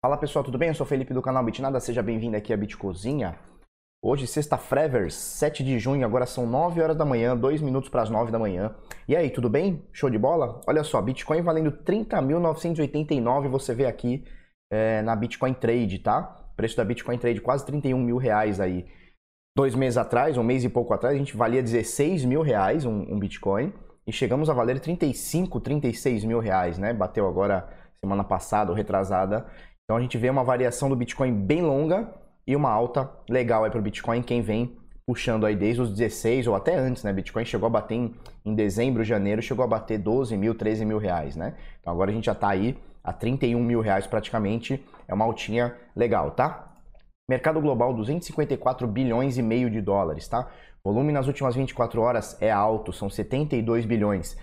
Fala 0.00 0.16
pessoal, 0.16 0.44
tudo 0.44 0.56
bem? 0.56 0.68
Eu 0.68 0.76
sou 0.76 0.86
o 0.86 0.88
Felipe 0.88 1.12
do 1.12 1.20
canal 1.20 1.44
Bitnada, 1.44 1.80
seja 1.80 2.00
bem-vindo 2.00 2.36
aqui 2.36 2.52
à 2.52 2.56
Bitcozinha. 2.56 3.36
Hoje, 4.00 4.28
sexta-feira, 4.28 5.10
7 5.10 5.64
de 5.64 5.76
junho, 5.80 6.06
agora 6.06 6.24
são 6.24 6.46
9 6.46 6.80
horas 6.80 6.96
da 6.96 7.04
manhã, 7.04 7.36
2 7.36 7.60
minutos 7.60 7.90
para 7.90 8.02
as 8.02 8.08
9 8.08 8.30
da 8.30 8.38
manhã. 8.38 8.76
E 9.08 9.16
aí, 9.16 9.28
tudo 9.28 9.50
bem? 9.50 9.84
Show 9.92 10.08
de 10.08 10.16
bola? 10.16 10.60
Olha 10.68 10.84
só, 10.84 11.02
Bitcoin 11.02 11.42
valendo 11.42 11.72
30.989, 11.72 13.48
você 13.48 13.74
vê 13.74 13.86
aqui 13.86 14.24
é, 14.70 15.02
na 15.02 15.16
Bitcoin 15.16 15.52
Trade, 15.52 15.98
tá? 15.98 16.22
Preço 16.56 16.76
da 16.76 16.84
Bitcoin 16.84 17.18
Trade, 17.18 17.40
quase 17.40 17.66
31 17.66 17.98
mil 17.98 18.18
reais 18.18 18.60
aí. 18.60 18.86
Dois 19.56 19.74
meses 19.74 19.96
atrás, 19.96 20.38
um 20.38 20.44
mês 20.44 20.62
e 20.62 20.68
pouco 20.68 20.94
atrás, 20.94 21.16
a 21.16 21.18
gente 21.18 21.36
valia 21.36 21.60
16 21.60 22.24
mil 22.24 22.40
reais 22.40 22.84
um, 22.84 23.00
um 23.12 23.18
Bitcoin 23.18 23.72
e 24.06 24.12
chegamos 24.12 24.48
a 24.48 24.54
valer 24.54 24.78
35, 24.78 25.58
36 25.58 26.24
mil 26.24 26.38
reais, 26.38 26.78
né? 26.78 26.92
Bateu 26.92 27.26
agora 27.26 27.68
semana 28.00 28.22
passada 28.22 28.70
ou 28.70 28.76
retrasada 28.76 29.46
então 29.88 29.96
a 29.96 30.02
gente 30.02 30.18
vê 30.18 30.28
uma 30.28 30.44
variação 30.44 30.90
do 30.90 30.94
Bitcoin 30.94 31.32
bem 31.32 31.62
longa 31.62 32.12
e 32.46 32.54
uma 32.54 32.70
alta 32.70 33.10
legal 33.26 33.64
aí 33.64 33.70
para 33.70 33.80
o 33.80 33.82
Bitcoin, 33.82 34.20
quem 34.20 34.42
vem 34.42 34.76
puxando 35.06 35.46
aí 35.46 35.56
desde 35.56 35.80
os 35.80 35.90
16 35.90 36.46
ou 36.46 36.54
até 36.54 36.76
antes, 36.76 37.02
né? 37.02 37.10
Bitcoin 37.10 37.46
chegou 37.46 37.66
a 37.68 37.70
bater 37.70 37.94
em, 37.94 38.14
em 38.44 38.54
dezembro, 38.54 39.02
janeiro, 39.02 39.40
chegou 39.40 39.64
a 39.64 39.66
bater 39.66 39.96
12 39.96 40.36
mil, 40.36 40.54
13 40.54 40.84
mil 40.84 40.98
reais, 40.98 41.36
né? 41.36 41.54
Então 41.80 41.90
agora 41.90 42.10
a 42.10 42.12
gente 42.12 42.26
já 42.26 42.32
está 42.32 42.50
aí 42.50 42.76
a 43.02 43.14
31 43.14 43.64
mil 43.64 43.80
reais 43.80 44.06
praticamente, 44.06 44.84
é 45.08 45.14
uma 45.14 45.24
altinha 45.24 45.74
legal, 45.96 46.32
tá? 46.32 46.70
Mercado 47.26 47.58
global, 47.58 47.94
254 47.94 48.86
bilhões 48.86 49.38
e 49.38 49.42
meio 49.42 49.70
de 49.70 49.80
dólares, 49.80 50.28
tá? 50.28 50.50
Volume 50.84 51.12
nas 51.12 51.26
últimas 51.26 51.54
24 51.54 52.02
horas 52.02 52.36
é 52.42 52.50
alto, 52.50 52.92
são 52.92 53.08
72 53.08 53.86
bilhões. 53.86 54.36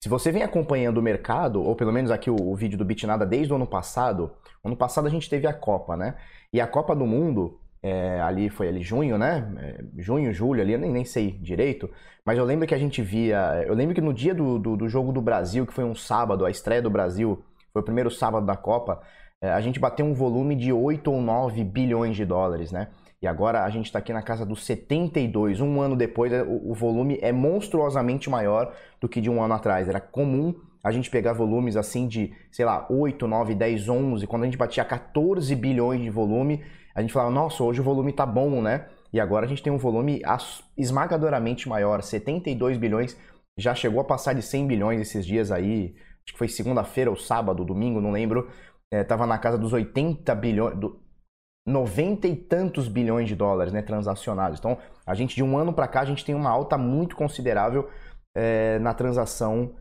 Se 0.00 0.08
você 0.08 0.30
vem 0.30 0.42
acompanhando 0.42 0.98
o 0.98 1.02
mercado, 1.02 1.62
ou 1.62 1.74
pelo 1.74 1.92
menos 1.92 2.10
aqui 2.10 2.30
o, 2.30 2.36
o 2.36 2.54
vídeo 2.54 2.78
do 2.78 2.84
Bitnada 2.84 3.24
desde 3.24 3.52
o 3.52 3.56
ano 3.56 3.66
passado, 3.66 4.32
ano 4.62 4.76
passado 4.76 5.06
a 5.06 5.10
gente 5.10 5.28
teve 5.28 5.46
a 5.46 5.52
Copa, 5.52 5.96
né? 5.96 6.16
E 6.52 6.60
a 6.60 6.66
Copa 6.66 6.94
do 6.94 7.06
Mundo, 7.06 7.58
é, 7.82 8.20
ali 8.20 8.48
foi 8.48 8.68
ali 8.68 8.82
junho, 8.82 9.16
né? 9.16 9.52
É, 9.58 10.02
junho, 10.02 10.32
julho, 10.32 10.60
ali, 10.60 10.72
eu 10.74 10.78
nem, 10.78 10.92
nem 10.92 11.04
sei 11.04 11.32
direito, 11.32 11.90
mas 12.24 12.38
eu 12.38 12.44
lembro 12.44 12.66
que 12.66 12.74
a 12.74 12.78
gente 12.78 13.02
via. 13.02 13.64
Eu 13.66 13.74
lembro 13.74 13.94
que 13.94 14.00
no 14.00 14.12
dia 14.12 14.34
do, 14.34 14.58
do, 14.58 14.76
do 14.76 14.88
jogo 14.88 15.12
do 15.12 15.22
Brasil, 15.22 15.66
que 15.66 15.72
foi 15.72 15.84
um 15.84 15.94
sábado, 15.94 16.44
a 16.44 16.50
estreia 16.50 16.82
do 16.82 16.90
Brasil, 16.90 17.42
foi 17.72 17.82
o 17.82 17.84
primeiro 17.84 18.10
sábado 18.10 18.44
da 18.44 18.56
Copa, 18.56 19.02
é, 19.40 19.50
a 19.50 19.60
gente 19.60 19.78
bateu 19.78 20.04
um 20.04 20.14
volume 20.14 20.54
de 20.56 20.72
8 20.72 21.10
ou 21.10 21.20
9 21.20 21.64
bilhões 21.64 22.16
de 22.16 22.24
dólares, 22.24 22.72
né? 22.72 22.88
E 23.26 23.28
agora 23.28 23.64
a 23.64 23.70
gente 23.70 23.86
está 23.86 23.98
aqui 23.98 24.12
na 24.12 24.22
casa 24.22 24.46
dos 24.46 24.64
72. 24.64 25.60
Um 25.60 25.80
ano 25.80 25.96
depois, 25.96 26.32
é, 26.32 26.44
o, 26.44 26.72
volume 26.72 27.18
é 27.20 27.32
monstruosamente 27.32 28.30
maior 28.30 28.72
do 29.00 29.08
que 29.08 29.20
de 29.20 29.28
um 29.28 29.42
ano 29.42 29.52
atrás. 29.52 29.88
Era 29.88 30.00
comum 30.00 30.54
a 30.80 30.92
gente 30.92 31.10
pegar 31.10 31.32
volumes 31.32 31.76
assim 31.76 32.06
de, 32.06 32.32
sei 32.52 32.64
lá, 32.64 32.86
8, 32.88 33.26
9, 33.26 33.56
10, 33.56 33.88
11. 33.88 34.26
Quando 34.28 34.42
a 34.42 34.44
gente 34.44 34.56
batia 34.56 34.84
14 34.84 35.56
bilhões 35.56 36.00
de 36.00 36.08
volume, 36.08 36.62
a 36.94 37.00
gente 37.00 37.12
falava, 37.12 37.32
nossa, 37.32 37.64
hoje 37.64 37.80
o 37.80 37.84
volume 37.84 38.12
tá 38.12 38.24
bom, 38.24 38.62
né? 38.62 38.86
E 39.12 39.18
agora 39.18 39.44
a 39.44 39.48
gente 39.48 39.60
tem 39.60 39.72
um 39.72 39.78
volume 39.78 40.22
esmagadoramente 40.78 41.68
maior, 41.68 42.02
72 42.02 42.78
bilhões. 42.78 43.16
Já 43.58 43.74
chegou 43.74 44.00
a 44.00 44.04
passar 44.04 44.34
de 44.34 44.42
100 44.42 44.68
bilhões 44.68 45.00
esses 45.00 45.26
dias 45.26 45.50
aí. 45.50 45.96
Acho 46.24 46.32
que 46.32 46.38
foi 46.38 46.46
segunda-feira 46.46 47.10
ou 47.10 47.16
sábado, 47.16 47.64
domingo, 47.64 48.00
não 48.00 48.12
lembro. 48.12 48.48
É, 48.88 49.02
tava 49.02 49.26
na 49.26 49.36
casa 49.36 49.58
dos 49.58 49.72
80 49.72 50.32
bilhões, 50.36 50.78
do, 50.78 51.04
90 51.66 52.28
e 52.28 52.36
tantos 52.36 52.86
bilhões 52.86 53.28
de 53.28 53.34
dólares 53.34 53.72
né, 53.72 53.82
transacionados. 53.82 54.58
Então, 54.58 54.78
a 55.04 55.14
gente 55.14 55.34
de 55.34 55.42
um 55.42 55.58
ano 55.58 55.72
para 55.72 55.88
cá, 55.88 56.02
a 56.02 56.04
gente 56.04 56.24
tem 56.24 56.34
uma 56.34 56.50
alta 56.50 56.78
muito 56.78 57.16
considerável 57.16 57.90
é, 58.36 58.78
na 58.78 58.94
transação 58.94 59.74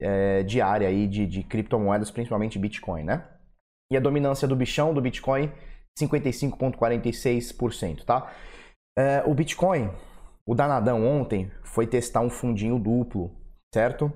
é, 0.00 0.42
diária 0.42 0.88
aí 0.88 1.06
de, 1.06 1.26
de 1.26 1.42
criptomoedas, 1.42 2.10
principalmente 2.10 2.58
Bitcoin, 2.58 3.04
né? 3.04 3.28
E 3.92 3.96
a 3.96 4.00
dominância 4.00 4.48
do 4.48 4.56
bichão 4.56 4.94
do 4.94 5.00
Bitcoin, 5.00 5.52
55,46%, 5.98 8.04
tá? 8.04 8.30
É, 8.98 9.22
o 9.26 9.34
Bitcoin, 9.34 9.90
o 10.46 10.54
danadão 10.54 11.06
ontem, 11.06 11.50
foi 11.62 11.86
testar 11.86 12.20
um 12.20 12.30
fundinho 12.30 12.78
duplo, 12.78 13.36
certo? 13.74 14.10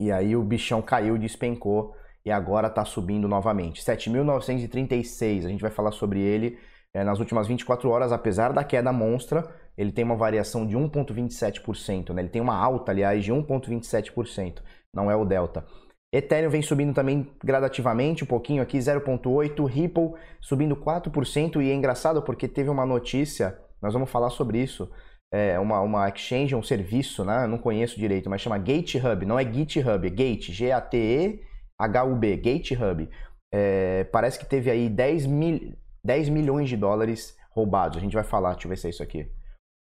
E 0.00 0.10
aí 0.10 0.34
o 0.34 0.42
bichão 0.42 0.80
caiu, 0.82 1.18
despencou 1.18 1.94
e 2.24 2.30
agora 2.30 2.68
está 2.68 2.84
subindo 2.84 3.26
novamente. 3.26 3.82
7.936, 3.82 5.44
a 5.44 5.48
gente 5.48 5.60
vai 5.60 5.70
falar 5.70 5.92
sobre 5.92 6.20
ele 6.20 6.58
é, 6.94 7.02
nas 7.02 7.18
últimas 7.18 7.46
24 7.46 7.88
horas, 7.88 8.12
apesar 8.12 8.52
da 8.52 8.62
queda 8.62 8.92
monstra, 8.92 9.48
ele 9.76 9.90
tem 9.90 10.04
uma 10.04 10.16
variação 10.16 10.66
de 10.66 10.76
1,27%, 10.76 12.12
né? 12.12 12.22
ele 12.22 12.28
tem 12.28 12.42
uma 12.42 12.54
alta, 12.54 12.92
aliás, 12.92 13.24
de 13.24 13.32
1,27%, 13.32 14.62
não 14.94 15.10
é 15.10 15.16
o 15.16 15.24
delta. 15.24 15.64
Ethereum 16.12 16.50
vem 16.50 16.60
subindo 16.60 16.92
também 16.92 17.30
gradativamente, 17.42 18.22
um 18.22 18.26
pouquinho 18.26 18.62
aqui, 18.62 18.76
0,8%, 18.76 19.66
Ripple 19.66 20.12
subindo 20.38 20.76
4%, 20.76 21.62
e 21.62 21.70
é 21.70 21.74
engraçado 21.74 22.20
porque 22.20 22.46
teve 22.46 22.68
uma 22.68 22.84
notícia, 22.84 23.58
nós 23.80 23.94
vamos 23.94 24.10
falar 24.10 24.28
sobre 24.28 24.58
isso, 24.58 24.90
é 25.32 25.58
uma, 25.58 25.80
uma 25.80 26.06
exchange, 26.10 26.54
um 26.54 26.62
serviço, 26.62 27.24
né? 27.24 27.46
não 27.46 27.56
conheço 27.56 27.98
direito, 27.98 28.28
mas 28.28 28.42
chama 28.42 28.58
GateHub, 28.58 29.24
não 29.24 29.38
é 29.38 29.50
GitHub, 29.50 30.06
é 30.06 30.10
Gate, 30.10 30.50
G-A-T-E 30.50 31.51
HUB, 31.86 32.36
GateHub, 32.36 33.08
é, 33.52 34.04
parece 34.04 34.38
que 34.38 34.46
teve 34.46 34.70
aí 34.70 34.88
10, 34.88 35.26
mil, 35.26 35.74
10 36.04 36.28
milhões 36.28 36.68
de 36.68 36.76
dólares 36.76 37.36
roubados. 37.50 37.98
A 37.98 38.00
gente 38.00 38.14
vai 38.14 38.24
falar, 38.24 38.52
deixa 38.52 38.66
eu 38.66 38.70
ver 38.70 38.76
se 38.76 38.86
é 38.86 38.90
isso 38.90 39.02
aqui. 39.02 39.30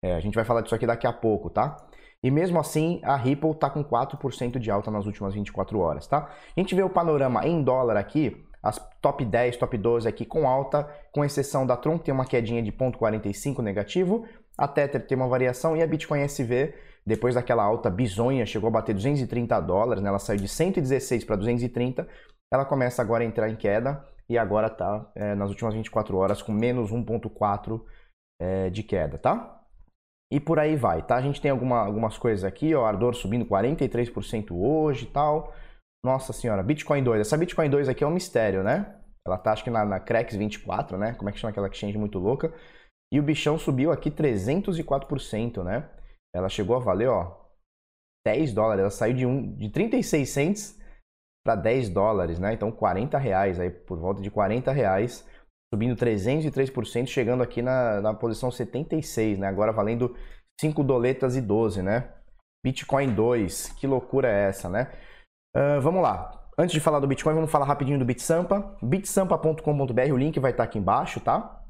É, 0.04 0.14
a 0.14 0.20
gente 0.20 0.34
vai 0.34 0.44
falar 0.44 0.60
disso 0.60 0.74
aqui 0.74 0.86
daqui 0.86 1.06
a 1.06 1.12
pouco, 1.12 1.50
tá? 1.50 1.76
E 2.22 2.30
mesmo 2.30 2.58
assim, 2.58 3.00
a 3.04 3.16
Ripple 3.16 3.50
está 3.50 3.68
com 3.68 3.84
4% 3.84 4.58
de 4.58 4.70
alta 4.70 4.90
nas 4.90 5.06
últimas 5.06 5.34
24 5.34 5.78
horas, 5.78 6.06
tá? 6.06 6.30
A 6.56 6.60
gente 6.60 6.74
vê 6.74 6.82
o 6.82 6.90
panorama 6.90 7.46
em 7.46 7.62
dólar 7.62 7.96
aqui, 7.96 8.44
as 8.62 8.78
top 9.00 9.24
10, 9.24 9.56
top 9.56 9.76
12 9.76 10.08
aqui 10.08 10.24
com 10.24 10.48
alta, 10.48 10.88
com 11.12 11.24
exceção 11.24 11.66
da 11.66 11.76
Tron, 11.76 11.98
que 11.98 12.06
tem 12.06 12.14
uma 12.14 12.24
quedinha 12.24 12.62
de 12.62 12.72
0,45 12.72 13.62
negativo, 13.62 14.26
a 14.56 14.66
Tether 14.66 15.06
tem 15.06 15.16
uma 15.16 15.28
variação 15.28 15.76
e 15.76 15.82
a 15.82 15.86
Bitcoin 15.86 16.20
SV 16.22 16.74
depois 17.06 17.36
daquela 17.36 17.62
alta 17.62 17.88
bizonha, 17.88 18.44
chegou 18.44 18.68
a 18.68 18.72
bater 18.72 18.94
230 18.94 19.60
dólares, 19.60 20.02
né? 20.02 20.08
ela 20.08 20.18
saiu 20.18 20.38
de 20.38 20.48
116 20.48 21.24
para 21.24 21.36
230, 21.36 22.08
ela 22.52 22.64
começa 22.64 23.00
agora 23.00 23.22
a 23.22 23.26
entrar 23.26 23.48
em 23.48 23.56
queda 23.56 24.04
e 24.28 24.36
agora 24.36 24.66
está 24.66 25.08
é, 25.14 25.34
nas 25.34 25.50
últimas 25.50 25.72
24 25.72 26.16
horas 26.16 26.42
com 26.42 26.52
menos 26.52 26.90
1,4 26.90 27.80
é, 28.40 28.70
de 28.70 28.82
queda, 28.82 29.18
tá? 29.18 29.62
E 30.32 30.40
por 30.40 30.58
aí 30.58 30.74
vai, 30.74 31.02
tá? 31.02 31.16
A 31.16 31.22
gente 31.22 31.40
tem 31.40 31.52
alguma, 31.52 31.78
algumas 31.78 32.18
coisas 32.18 32.44
aqui, 32.44 32.74
ó, 32.74 32.84
Ardor 32.84 33.14
subindo 33.14 33.46
43% 33.46 34.50
hoje 34.50 35.04
e 35.04 35.08
tal. 35.08 35.54
Nossa 36.04 36.32
senhora, 36.32 36.62
Bitcoin 36.62 37.04
2. 37.04 37.20
Essa 37.20 37.36
Bitcoin 37.36 37.70
2 37.70 37.88
aqui 37.88 38.02
é 38.02 38.06
um 38.06 38.10
mistério, 38.10 38.64
né? 38.64 38.96
Ela 39.24 39.38
tá 39.38 39.52
acho 39.52 39.62
que 39.62 39.70
na, 39.70 39.84
na 39.84 40.00
Cracks 40.00 40.36
24, 40.36 40.98
né? 40.98 41.14
Como 41.14 41.28
é 41.28 41.32
que 41.32 41.38
chama 41.38 41.50
aquela 41.50 41.68
exchange 41.68 41.96
muito 41.96 42.18
louca? 42.18 42.52
E 43.12 43.20
o 43.20 43.22
bichão 43.22 43.56
subiu 43.56 43.92
aqui 43.92 44.10
304%, 44.10 45.62
né? 45.62 45.88
Ela 46.36 46.48
chegou 46.48 46.76
a 46.76 46.78
valer, 46.78 47.08
ó, 47.08 47.46
10 48.26 48.52
dólares. 48.52 48.80
Ela 48.80 48.90
saiu 48.90 49.14
de, 49.14 49.26
um, 49.26 49.54
de 49.56 49.70
36 49.70 50.28
cents 50.28 50.78
para 51.44 51.54
10 51.54 51.88
dólares, 51.90 52.38
né? 52.38 52.52
Então 52.52 52.70
40 52.72 53.16
reais, 53.18 53.60
aí 53.60 53.70
por 53.70 53.98
volta 53.98 54.20
de 54.20 54.30
40 54.30 54.72
reais, 54.72 55.24
subindo 55.72 55.96
303%, 55.96 57.06
chegando 57.06 57.42
aqui 57.42 57.62
na, 57.62 58.00
na 58.00 58.14
posição 58.14 58.50
76, 58.50 59.38
né? 59.38 59.46
Agora 59.46 59.72
valendo 59.72 60.16
5 60.60 60.82
doletas 60.82 61.36
e 61.36 61.40
12, 61.40 61.82
né? 61.82 62.12
Bitcoin 62.64 63.14
2, 63.14 63.68
que 63.78 63.86
loucura 63.86 64.28
é 64.28 64.48
essa, 64.48 64.68
né? 64.68 64.90
Uh, 65.56 65.80
vamos 65.80 66.02
lá. 66.02 66.32
Antes 66.58 66.72
de 66.72 66.80
falar 66.80 67.00
do 67.00 67.06
Bitcoin, 67.06 67.34
vamos 67.34 67.50
falar 67.50 67.66
rapidinho 67.66 67.98
do 67.98 68.04
Bitsampa. 68.04 68.76
bitsampa.com.br, 68.82 70.12
o 70.12 70.16
link 70.16 70.40
vai 70.40 70.50
estar 70.50 70.64
aqui 70.64 70.78
embaixo, 70.78 71.20
tá? 71.20 71.62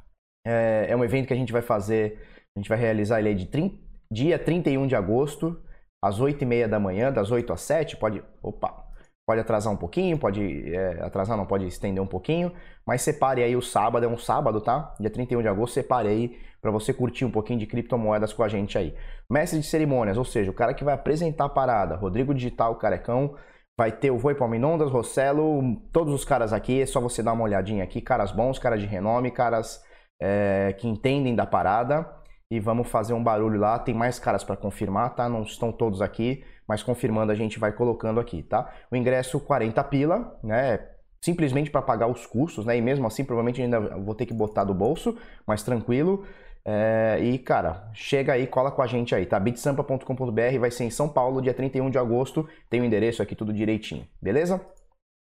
É, 0.46 0.86
é 0.88 0.96
um 0.96 1.04
evento 1.04 1.26
que 1.26 1.34
a 1.34 1.36
gente 1.36 1.52
vai 1.52 1.60
fazer, 1.60 2.22
a 2.56 2.60
gente 2.60 2.68
vai 2.68 2.78
realizar 2.78 3.18
ele 3.18 3.28
aí 3.28 3.34
de 3.34 3.46
30, 3.46 3.76
dia 4.10 4.38
31 4.38 4.86
de 4.86 4.94
agosto, 4.94 5.60
às 6.02 6.20
8h30 6.20 6.68
da 6.68 6.78
manhã, 6.78 7.12
das 7.12 7.30
8 7.30 7.52
às 7.52 7.60
7, 7.62 7.96
pode, 7.96 8.22
opa, 8.42 8.84
pode 9.26 9.40
atrasar 9.40 9.72
um 9.72 9.76
pouquinho, 9.76 10.18
pode 10.18 10.72
é, 10.72 11.02
atrasar, 11.02 11.36
não, 11.36 11.46
pode 11.46 11.66
estender 11.66 12.02
um 12.02 12.06
pouquinho, 12.06 12.52
mas 12.86 13.02
separe 13.02 13.42
aí 13.42 13.56
o 13.56 13.62
sábado, 13.62 14.04
é 14.04 14.08
um 14.08 14.16
sábado, 14.16 14.60
tá? 14.60 14.94
Dia 15.00 15.10
31 15.10 15.42
de 15.42 15.48
agosto, 15.48 15.74
separe 15.74 16.08
aí 16.08 16.38
para 16.60 16.70
você 16.70 16.92
curtir 16.92 17.24
um 17.24 17.30
pouquinho 17.30 17.58
de 17.58 17.66
criptomoedas 17.66 18.32
com 18.32 18.42
a 18.42 18.48
gente 18.48 18.78
aí. 18.78 18.94
Mestre 19.30 19.58
de 19.58 19.66
cerimônias, 19.66 20.16
ou 20.16 20.24
seja, 20.24 20.50
o 20.50 20.54
cara 20.54 20.74
que 20.74 20.84
vai 20.84 20.94
apresentar 20.94 21.46
a 21.46 21.48
parada, 21.48 21.96
Rodrigo 21.96 22.32
Digital 22.32 22.76
Carecão, 22.76 23.34
vai 23.78 23.92
ter 23.92 24.10
o 24.10 24.18
Voi 24.18 24.34
Palminondas, 24.34 24.90
Rossello, 24.90 25.76
todos 25.92 26.14
os 26.14 26.24
caras 26.24 26.52
aqui, 26.52 26.80
é 26.80 26.86
só 26.86 27.00
você 27.00 27.22
dar 27.22 27.32
uma 27.32 27.44
olhadinha 27.44 27.84
aqui, 27.84 28.00
caras 28.00 28.32
bons, 28.32 28.58
caras 28.58 28.80
de 28.80 28.86
renome, 28.86 29.30
caras 29.30 29.82
é, 30.20 30.74
que 30.78 30.88
entendem 30.88 31.34
da 31.34 31.44
parada 31.44 32.08
e 32.50 32.60
vamos 32.60 32.88
fazer 32.88 33.12
um 33.12 33.22
barulho 33.22 33.58
lá. 33.58 33.78
Tem 33.78 33.94
mais 33.94 34.18
caras 34.18 34.44
para 34.44 34.56
confirmar, 34.56 35.14
tá? 35.14 35.28
Não 35.28 35.42
estão 35.42 35.72
todos 35.72 36.00
aqui, 36.00 36.44
mas 36.66 36.82
confirmando 36.82 37.32
a 37.32 37.34
gente 37.34 37.58
vai 37.58 37.72
colocando 37.72 38.20
aqui, 38.20 38.42
tá? 38.42 38.72
O 38.90 38.96
ingresso 38.96 39.40
40 39.40 39.82
pila, 39.84 40.38
né? 40.42 40.88
Simplesmente 41.24 41.70
para 41.70 41.82
pagar 41.82 42.06
os 42.06 42.26
custos, 42.26 42.64
né? 42.64 42.76
E 42.76 42.80
mesmo 42.80 43.06
assim, 43.06 43.24
provavelmente 43.24 43.60
ainda 43.60 43.80
vou 43.98 44.14
ter 44.14 44.26
que 44.26 44.34
botar 44.34 44.64
do 44.64 44.74
bolso, 44.74 45.16
mas 45.46 45.62
tranquilo. 45.62 46.24
É, 46.64 47.18
e, 47.20 47.38
cara, 47.38 47.88
chega 47.94 48.32
aí, 48.32 48.46
cola 48.46 48.72
com 48.72 48.82
a 48.82 48.88
gente 48.88 49.14
aí, 49.14 49.24
tá? 49.24 49.38
bitsampa.com.br 49.38 50.58
vai 50.58 50.70
ser 50.70 50.84
em 50.84 50.90
São 50.90 51.08
Paulo, 51.08 51.40
dia 51.40 51.54
31 51.54 51.90
de 51.90 51.98
agosto. 51.98 52.48
Tem 52.68 52.80
o 52.80 52.84
endereço 52.84 53.22
aqui 53.22 53.36
tudo 53.36 53.52
direitinho, 53.52 54.06
beleza? 54.20 54.60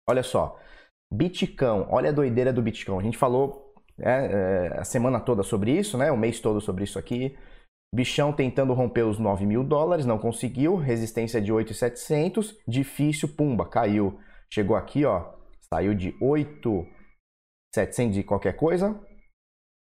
Olha 0.08 0.24
só. 0.24 0.60
Bitcão, 1.12 1.88
olha 1.90 2.10
a 2.10 2.14
doideira 2.14 2.54
do 2.54 2.62
Bitcão. 2.62 3.00
A 3.00 3.04
gente 3.04 3.18
falou 3.18 3.69
é, 4.02 4.72
é, 4.74 4.80
a 4.80 4.84
semana 4.84 5.20
toda 5.20 5.44
sobre 5.44 5.72
isso, 5.72 5.98
né? 5.98 6.12
O 6.12 6.18
mês 6.18 6.40
todo 6.40 6.62
sobre 6.62 6.84
isso 6.84 6.98
aqui. 7.00 7.38
Bichão 7.94 8.32
tentando 8.32 8.74
romper 8.74 9.04
os 9.04 9.18
9 9.18 9.46
mil 9.46 9.64
dólares, 9.64 10.06
não 10.06 10.18
conseguiu. 10.18 10.76
Resistência 10.76 11.42
de 11.42 11.52
8,700. 11.52 12.58
Difícil, 12.68 13.30
pumba, 13.30 13.66
caiu. 13.66 14.20
Chegou 14.52 14.76
aqui, 14.76 15.06
ó. 15.06 15.34
Saiu 15.74 15.94
de 15.94 16.16
8,700 16.22 18.18
e 18.18 18.24
qualquer 18.24 18.56
coisa. 18.56 19.00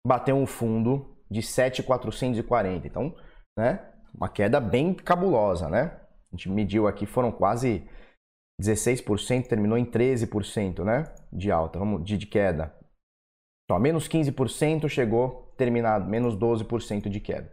Bateu 0.06 0.36
um 0.36 0.46
fundo 0.46 1.16
de 1.30 1.42
7,440. 1.42 2.86
Então, 2.86 3.14
né? 3.58 3.92
Uma 4.14 4.28
queda 4.28 4.58
bem 4.60 4.94
cabulosa, 4.94 5.68
né? 5.68 6.00
A 6.32 6.36
gente 6.36 6.48
mediu 6.48 6.86
aqui, 6.86 7.06
foram 7.06 7.30
quase 7.30 7.86
16%, 8.60 9.46
terminou 9.46 9.78
em 9.78 9.84
13%, 9.84 10.82
né? 10.82 11.04
De 11.32 11.50
alta, 11.50 11.78
vamos, 11.78 12.04
de, 12.04 12.16
de 12.16 12.26
queda. 12.26 12.74
Então, 13.68 13.78
menos 13.78 14.08
15% 14.08 14.88
chegou 14.88 15.52
terminado, 15.58 16.08
menos 16.08 16.34
12% 16.34 17.10
de 17.10 17.20
queda. 17.20 17.52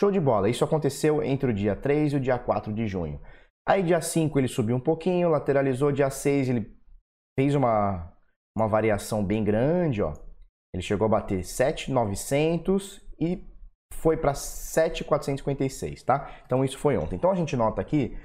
Show 0.00 0.12
de 0.12 0.20
bola. 0.20 0.48
Isso 0.48 0.64
aconteceu 0.64 1.22
entre 1.22 1.50
o 1.50 1.54
dia 1.54 1.74
3 1.74 2.12
e 2.12 2.16
o 2.16 2.20
dia 2.20 2.38
4 2.38 2.72
de 2.72 2.86
junho. 2.86 3.20
Aí 3.66 3.82
dia 3.82 4.00
5 4.00 4.38
ele 4.38 4.46
subiu 4.46 4.76
um 4.76 4.80
pouquinho, 4.80 5.28
lateralizou, 5.28 5.90
dia 5.90 6.08
6 6.08 6.50
ele 6.50 6.76
fez 7.36 7.56
uma, 7.56 8.12
uma 8.56 8.68
variação 8.68 9.24
bem 9.24 9.42
grande, 9.42 10.02
ó. 10.02 10.12
Ele 10.72 10.82
chegou 10.82 11.06
a 11.06 11.08
bater 11.08 11.42
7,900 11.42 13.02
e 13.18 13.42
foi 13.94 14.16
para 14.16 14.34
7,456, 14.34 16.02
tá? 16.04 16.30
Então 16.44 16.64
isso 16.64 16.78
foi 16.78 16.96
ontem. 16.96 17.16
Então 17.16 17.30
a 17.30 17.34
gente 17.34 17.56
nota 17.56 17.80
aqui 17.80 18.16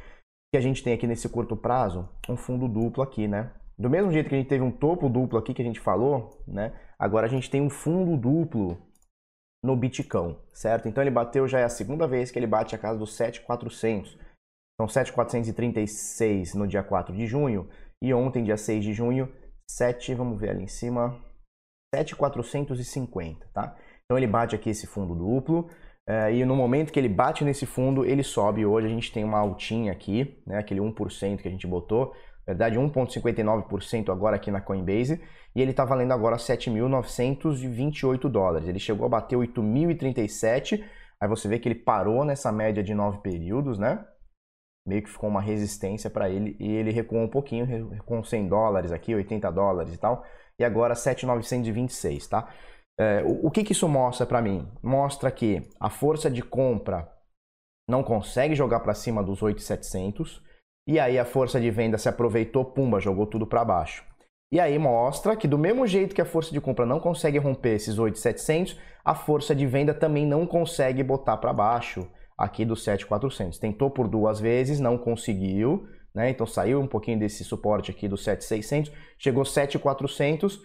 que 0.54 0.58
a 0.58 0.62
gente 0.62 0.84
tem 0.84 0.94
aqui 0.94 1.08
nesse 1.08 1.28
curto 1.30 1.56
prazo 1.56 2.08
um 2.30 2.38
fundo 2.38 2.68
duplo 2.68 3.02
aqui, 3.02 3.28
né? 3.28 3.52
Do 3.80 3.90
mesmo 3.90 4.12
jeito 4.12 4.30
que 4.30 4.36
a 4.36 4.38
gente 4.38 4.50
teve 4.50 4.64
um 4.64 4.70
topo 4.70 5.10
duplo 5.10 5.40
aqui 5.40 5.54
que 5.54 5.62
a 5.62 5.66
gente 5.66 5.80
falou, 5.80 6.44
né? 6.48 6.74
Agora 7.02 7.26
a 7.26 7.30
gente 7.30 7.50
tem 7.50 7.60
um 7.60 7.70
fundo 7.70 8.16
duplo 8.16 8.78
no 9.66 9.76
Bitcão, 9.76 10.40
certo? 10.54 10.88
Então 10.88 11.02
ele 11.02 11.10
bateu 11.10 11.48
já 11.48 11.60
é 11.60 11.64
a 11.64 11.70
segunda 11.70 12.08
vez 12.08 12.30
que 12.30 12.38
ele 12.38 12.46
bate 12.46 12.76
a 12.76 12.78
casa 12.78 13.00
dos 13.00 13.16
7,400. 13.16 14.20
Então 14.76 14.88
7,436 14.88 16.54
no 16.54 16.68
dia 16.68 16.84
4 16.84 17.16
de 17.16 17.26
junho 17.26 17.68
e 18.04 18.14
ontem, 18.14 18.44
dia 18.44 18.56
6 18.56 18.84
de 18.84 18.94
junho, 18.94 19.34
7, 19.68 20.14
vamos 20.14 20.40
ver 20.40 20.52
ali 20.52 20.64
em 20.64 20.68
cima, 20.68 21.20
7,450, 21.96 23.48
tá? 23.52 23.76
Então 24.06 24.16
ele 24.16 24.28
bate 24.28 24.56
aqui 24.56 24.70
esse 24.70 24.86
fundo 24.86 25.16
duplo 25.16 25.70
é, 26.08 26.34
e 26.36 26.46
no 26.46 26.56
momento 26.56 26.92
que 26.92 27.00
ele 27.00 27.10
bate 27.10 27.44
nesse 27.44 27.66
fundo, 27.66 28.06
ele 28.06 28.22
sobe. 28.22 28.64
Hoje 28.64 28.86
a 28.86 28.90
gente 28.90 29.12
tem 29.12 29.24
uma 29.24 29.40
altinha 29.40 29.92
aqui, 29.92 30.40
né, 30.46 30.60
aquele 30.60 30.80
1% 30.80 31.42
que 31.42 31.48
a 31.48 31.52
gente 31.52 31.66
botou, 31.66 32.14
verdade 32.46 32.78
1,59% 32.78 34.12
agora 34.12 34.36
aqui 34.36 34.52
na 34.52 34.62
Coinbase, 34.62 35.22
e 35.56 35.62
ele 35.62 35.72
está 35.72 35.86
valendo 35.86 36.14
agora 36.14 36.38
7.928 36.38 38.30
dólares. 38.30 38.68
Ele 38.68 38.80
chegou 38.80 39.06
a 39.06 39.10
bater 39.10 39.38
8.037, 39.38 40.84
aí 41.20 41.28
você 41.28 41.48
vê 41.48 41.60
que 41.60 41.68
ele 41.68 41.76
parou 41.76 42.26
nessa 42.26 42.52
média 42.52 42.84
de 42.84 42.94
9 42.94 43.20
períodos, 43.20 43.78
né? 43.78 44.06
Meio 44.88 45.04
que 45.04 45.10
ficou 45.10 45.30
uma 45.30 45.42
resistência 45.42 46.10
para 46.10 46.30
ele 46.30 46.56
e 46.60 46.72
ele 46.72 46.92
recuou 46.92 47.22
um 47.22 47.28
pouquinho, 47.28 47.66
recuou 47.66 48.24
100 48.24 48.48
dólares 48.48 48.92
aqui, 48.92 49.14
80 49.14 49.52
dólares 49.52 49.94
e 49.94 49.98
tal, 49.98 50.26
e 50.58 50.64
agora 50.64 50.96
7.926, 50.96 52.28
tá? 52.28 52.50
É, 53.00 53.24
o, 53.24 53.48
o 53.48 53.52
que, 53.52 53.64
que 53.64 53.74
isso 53.74 53.88
mostra 53.88 54.26
para 54.26 54.42
mim? 54.42 54.68
Mostra 54.82 55.30
que 55.32 55.62
a 55.80 55.90
força 55.90 56.30
de 56.30 56.42
compra 56.42 57.12
não 57.88 58.04
consegue 58.04 58.56
jogar 58.56 58.80
para 58.80 58.94
cima 58.94 59.24
dos 59.24 59.42
8.700 59.42 60.42
e 60.88 61.00
aí 61.00 61.18
a 61.20 61.26
força 61.26 61.60
de 61.60 61.70
venda 61.70 61.98
se 61.98 62.10
aproveitou, 62.10 62.66
pumba, 62.66 63.00
jogou 63.00 63.26
tudo 63.26 63.46
para 63.46 63.64
baixo. 63.64 64.04
E 64.54 64.60
aí 64.60 64.78
mostra 64.78 65.36
que 65.36 65.48
do 65.48 65.58
mesmo 65.58 65.88
jeito 65.88 66.14
que 66.14 66.22
a 66.22 66.26
força 66.26 66.52
de 66.52 66.60
compra 66.60 66.86
não 66.86 67.00
consegue 67.00 67.38
romper 67.38 67.76
esses 67.76 67.98
8,700, 67.98 68.78
a 69.04 69.16
força 69.16 69.56
de 69.56 69.66
venda 69.66 69.94
também 69.94 70.26
não 70.26 70.46
consegue 70.46 71.02
botar 71.02 71.38
para 71.38 71.54
baixo 71.54 72.06
aqui 72.38 72.66
do 72.66 72.76
7,400. 72.76 73.58
Tentou 73.58 73.90
por 73.90 74.10
duas 74.10 74.40
vezes, 74.40 74.80
não 74.80 74.98
conseguiu, 74.98 75.88
né? 76.14 76.30
Então 76.30 76.46
saiu 76.46 76.82
um 76.82 76.88
pouquinho 76.88 77.20
desse 77.20 77.46
suporte 77.46 77.92
aqui 77.92 78.08
do 78.08 78.18
7,600, 78.18 78.92
chegou 79.18 79.46
7,400 79.46 80.62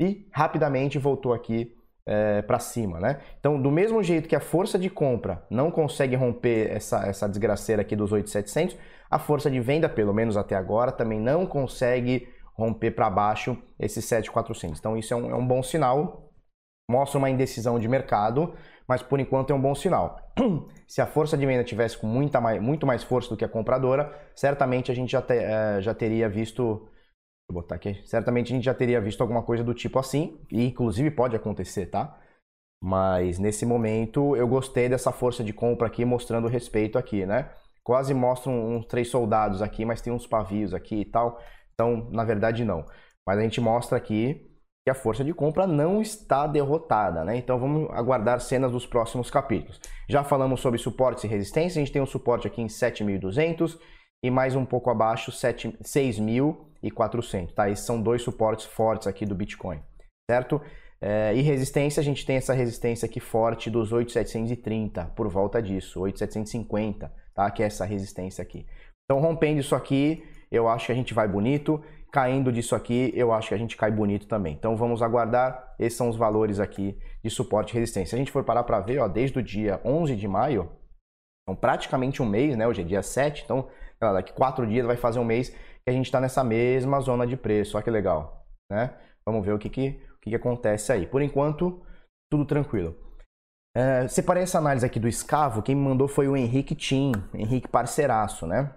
e 0.00 0.26
rapidamente 0.32 0.98
voltou 0.98 1.32
aqui 1.32 1.74
é, 2.10 2.42
para 2.42 2.58
cima, 2.58 2.98
né? 2.98 3.20
Então, 3.38 3.62
do 3.62 3.70
mesmo 3.70 4.02
jeito 4.02 4.28
que 4.28 4.34
a 4.34 4.40
força 4.40 4.76
de 4.76 4.90
compra 4.90 5.46
não 5.48 5.70
consegue 5.70 6.16
romper 6.16 6.68
essa, 6.72 7.06
essa 7.06 7.28
desgraceira 7.28 7.82
aqui 7.82 7.94
dos 7.94 8.10
8,700, 8.10 8.76
a 9.08 9.16
força 9.16 9.48
de 9.48 9.60
venda, 9.60 9.88
pelo 9.88 10.12
menos 10.12 10.36
até 10.36 10.56
agora, 10.56 10.90
também 10.90 11.20
não 11.20 11.46
consegue 11.46 12.26
romper 12.52 12.90
para 12.90 13.08
baixo 13.08 13.56
esses 13.78 14.04
7,400. 14.04 14.80
Então 14.80 14.96
isso 14.96 15.14
é 15.14 15.16
um, 15.16 15.30
é 15.30 15.34
um 15.36 15.46
bom 15.46 15.62
sinal, 15.62 16.32
mostra 16.90 17.16
uma 17.16 17.30
indecisão 17.30 17.78
de 17.78 17.86
mercado, 17.86 18.54
mas 18.88 19.02
por 19.02 19.20
enquanto 19.20 19.50
é 19.50 19.54
um 19.54 19.60
bom 19.60 19.74
sinal. 19.74 20.18
Se 20.88 21.00
a 21.00 21.06
força 21.06 21.36
de 21.36 21.46
venda 21.46 21.62
tivesse 21.62 21.96
com 21.96 22.08
muita 22.08 22.40
mais, 22.40 22.60
muito 22.60 22.84
mais 22.88 23.04
força 23.04 23.30
do 23.30 23.36
que 23.36 23.44
a 23.44 23.48
compradora, 23.48 24.12
certamente 24.34 24.90
a 24.90 24.94
gente 24.94 25.12
já, 25.12 25.22
te, 25.22 25.34
é, 25.34 25.80
já 25.80 25.94
teria 25.94 26.28
visto. 26.28 26.88
Vou 27.50 27.62
botar 27.62 27.74
aqui. 27.74 28.00
Certamente 28.04 28.52
a 28.52 28.54
gente 28.54 28.64
já 28.64 28.72
teria 28.72 29.00
visto 29.00 29.20
alguma 29.20 29.42
coisa 29.42 29.64
do 29.64 29.74
tipo 29.74 29.98
assim, 29.98 30.40
e 30.52 30.66
inclusive 30.66 31.10
pode 31.10 31.34
acontecer, 31.34 31.86
tá? 31.86 32.16
Mas 32.80 33.40
nesse 33.40 33.66
momento 33.66 34.36
eu 34.36 34.46
gostei 34.46 34.88
dessa 34.88 35.10
força 35.10 35.42
de 35.42 35.52
compra 35.52 35.88
aqui, 35.88 36.04
mostrando 36.04 36.46
respeito 36.46 36.96
aqui, 36.96 37.26
né? 37.26 37.50
Quase 37.82 38.14
mostram 38.14 38.76
uns 38.76 38.86
três 38.86 39.08
soldados 39.08 39.60
aqui, 39.62 39.84
mas 39.84 40.00
tem 40.00 40.12
uns 40.12 40.28
pavios 40.28 40.72
aqui 40.72 41.00
e 41.00 41.04
tal. 41.04 41.40
Então, 41.74 42.08
na 42.12 42.22
verdade, 42.22 42.64
não. 42.64 42.84
Mas 43.26 43.38
a 43.38 43.42
gente 43.42 43.60
mostra 43.60 43.98
aqui 43.98 44.48
que 44.84 44.90
a 44.90 44.94
força 44.94 45.24
de 45.24 45.34
compra 45.34 45.66
não 45.66 46.00
está 46.00 46.46
derrotada, 46.46 47.24
né? 47.24 47.36
Então 47.36 47.58
vamos 47.58 47.90
aguardar 47.90 48.40
cenas 48.40 48.70
dos 48.70 48.86
próximos 48.86 49.28
capítulos. 49.28 49.80
Já 50.08 50.22
falamos 50.22 50.60
sobre 50.60 50.78
suportes 50.78 51.24
e 51.24 51.26
resistência, 51.26 51.80
a 51.80 51.84
gente 51.84 51.92
tem 51.92 52.00
um 52.00 52.06
suporte 52.06 52.46
aqui 52.46 52.62
em 52.62 52.68
7.200 52.68 53.76
e 54.22 54.30
mais 54.30 54.54
um 54.54 54.64
pouco 54.64 54.88
abaixo 54.88 55.32
6.400, 56.82 57.52
tá? 57.52 57.68
Esses 57.68 57.84
são 57.84 58.00
dois 58.00 58.22
suportes 58.22 58.66
fortes 58.66 59.06
aqui 59.06 59.26
do 59.26 59.34
Bitcoin, 59.34 59.80
certo? 60.30 60.60
É, 61.02 61.34
e 61.34 61.40
resistência, 61.40 62.00
a 62.00 62.04
gente 62.04 62.26
tem 62.26 62.36
essa 62.36 62.52
resistência 62.52 63.06
aqui 63.06 63.20
forte 63.20 63.70
dos 63.70 63.92
8.730, 63.92 65.10
por 65.14 65.28
volta 65.28 65.62
disso, 65.62 66.00
8.750, 66.00 67.10
tá? 67.34 67.50
Que 67.50 67.62
é 67.62 67.66
essa 67.66 67.84
resistência 67.84 68.42
aqui. 68.42 68.66
Então 69.04 69.20
rompendo 69.20 69.60
isso 69.60 69.74
aqui, 69.74 70.22
eu 70.50 70.68
acho 70.68 70.86
que 70.86 70.92
a 70.92 70.94
gente 70.94 71.14
vai 71.14 71.26
bonito. 71.26 71.82
Caindo 72.12 72.50
disso 72.50 72.74
aqui, 72.74 73.12
eu 73.14 73.32
acho 73.32 73.48
que 73.48 73.54
a 73.54 73.58
gente 73.58 73.76
cai 73.76 73.90
bonito 73.90 74.26
também. 74.26 74.52
Então 74.52 74.76
vamos 74.76 75.00
aguardar. 75.00 75.74
Esses 75.78 75.96
são 75.96 76.08
os 76.08 76.16
valores 76.16 76.58
aqui 76.58 76.98
de 77.22 77.30
suporte 77.30 77.70
e 77.70 77.74
resistência. 77.74 78.10
Se 78.10 78.14
a 78.16 78.18
gente 78.18 78.32
for 78.32 78.42
parar 78.42 78.64
para 78.64 78.80
ver, 78.80 78.98
ó, 78.98 79.06
desde 79.06 79.38
o 79.38 79.42
dia 79.42 79.80
11 79.84 80.16
de 80.16 80.26
maio, 80.26 80.70
então 81.42 81.54
praticamente 81.54 82.20
um 82.20 82.26
mês, 82.26 82.56
né? 82.56 82.66
Hoje 82.66 82.82
é 82.82 82.84
dia 82.84 83.02
7, 83.02 83.44
então 83.44 83.68
daqui 84.00 84.32
quatro 84.32 84.66
dias 84.66 84.84
vai 84.86 84.96
fazer 84.96 85.18
um 85.18 85.24
mês 85.24 85.54
que 85.84 85.90
a 85.90 85.92
gente 85.92 86.06
está 86.06 86.20
nessa 86.20 86.44
mesma 86.44 87.00
zona 87.00 87.26
de 87.26 87.36
preço. 87.36 87.76
Olha 87.76 87.84
que 87.84 87.90
legal, 87.90 88.46
né? 88.70 88.94
Vamos 89.26 89.44
ver 89.44 89.52
o 89.52 89.58
que, 89.58 89.68
que, 89.68 89.88
o 90.16 90.20
que, 90.20 90.30
que 90.30 90.36
acontece 90.36 90.92
aí. 90.92 91.06
Por 91.06 91.22
enquanto, 91.22 91.82
tudo 92.30 92.44
tranquilo. 92.44 92.96
É, 93.76 94.08
separei 94.08 94.42
essa 94.42 94.58
análise 94.58 94.84
aqui 94.84 94.98
do 94.98 95.08
escavo. 95.08 95.62
Quem 95.62 95.74
me 95.74 95.82
mandou 95.82 96.08
foi 96.08 96.28
o 96.28 96.36
Henrique 96.36 96.74
Tim, 96.74 97.12
Henrique 97.32 97.68
parceiraço, 97.68 98.46
né? 98.46 98.74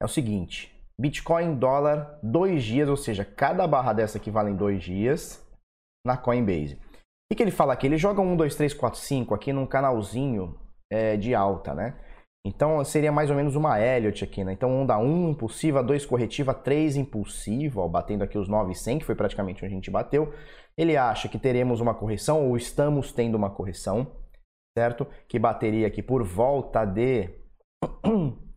É 0.00 0.04
o 0.04 0.08
seguinte: 0.08 0.74
Bitcoin, 1.00 1.56
dólar, 1.56 2.18
dois 2.22 2.62
dias, 2.62 2.88
ou 2.88 2.96
seja, 2.96 3.24
cada 3.24 3.66
barra 3.66 3.92
dessa 3.92 4.18
aqui 4.18 4.30
vale 4.30 4.50
em 4.50 4.56
dois 4.56 4.82
dias 4.82 5.46
na 6.06 6.16
Coinbase. 6.16 6.78
O 7.32 7.36
que, 7.36 7.42
ele 7.42 7.50
fala 7.50 7.72
aqui? 7.72 7.86
Ele 7.86 7.96
joga 7.96 8.20
1, 8.20 8.36
2, 8.36 8.56
3, 8.56 8.74
4, 8.74 8.98
5 8.98 9.34
aqui 9.34 9.52
num 9.52 9.64
canalzinho 9.64 10.58
é, 10.90 11.16
de 11.16 11.34
alta, 11.34 11.72
né? 11.74 11.96
Então 12.44 12.82
seria 12.84 13.12
mais 13.12 13.28
ou 13.28 13.36
menos 13.36 13.54
uma 13.54 13.78
Elliott 13.80 14.24
aqui, 14.24 14.42
né? 14.42 14.52
Então 14.52 14.82
onda 14.82 14.98
1 14.98 15.30
impulsiva, 15.30 15.82
2 15.82 16.06
corretiva, 16.06 16.54
3 16.54 16.96
impulsiva, 16.96 17.82
ó, 17.82 17.88
batendo 17.88 18.24
aqui 18.24 18.38
os 18.38 18.48
900, 18.48 19.00
que 19.00 19.06
foi 19.06 19.14
praticamente 19.14 19.62
onde 19.64 19.72
a 19.72 19.76
gente 19.76 19.90
bateu. 19.90 20.32
Ele 20.76 20.96
acha 20.96 21.28
que 21.28 21.38
teremos 21.38 21.80
uma 21.80 21.94
correção, 21.94 22.48
ou 22.48 22.56
estamos 22.56 23.12
tendo 23.12 23.34
uma 23.34 23.50
correção, 23.50 24.16
certo? 24.76 25.06
Que 25.28 25.38
bateria 25.38 25.86
aqui 25.86 26.02
por 26.02 26.22
volta 26.22 26.84
de 26.86 27.28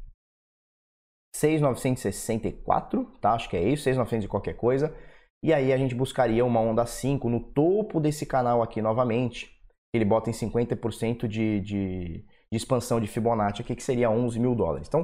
6,964, 1.36 3.06
tá? 3.20 3.34
Acho 3.34 3.50
que 3.50 3.58
é 3.58 3.64
isso, 3.68 3.84
6,900 3.84 4.26
e 4.26 4.30
qualquer 4.30 4.56
coisa. 4.56 4.96
E 5.44 5.54
aí 5.54 5.74
a 5.74 5.78
gente 5.78 5.94
buscaria 5.94 6.46
uma 6.46 6.62
onda 6.62 6.86
5 6.86 7.30
no 7.30 7.42
topo 7.42 8.00
desse 8.00 8.26
canal 8.26 8.62
aqui 8.64 8.82
novamente. 8.82 9.52
Ele 9.94 10.06
bota 10.06 10.30
em 10.30 10.34
50% 10.34 11.28
de, 11.28 11.60
de, 11.60 12.26
de, 12.54 12.58
expansão 12.58 13.00
de 13.00 13.08
Fibonacci 13.08 13.62
aqui, 13.62 13.76
que 13.76 13.84
seria 13.84 14.10
11 14.10 14.40
mil 14.40 14.54
dólares. 14.54 14.88
Então, 14.88 15.02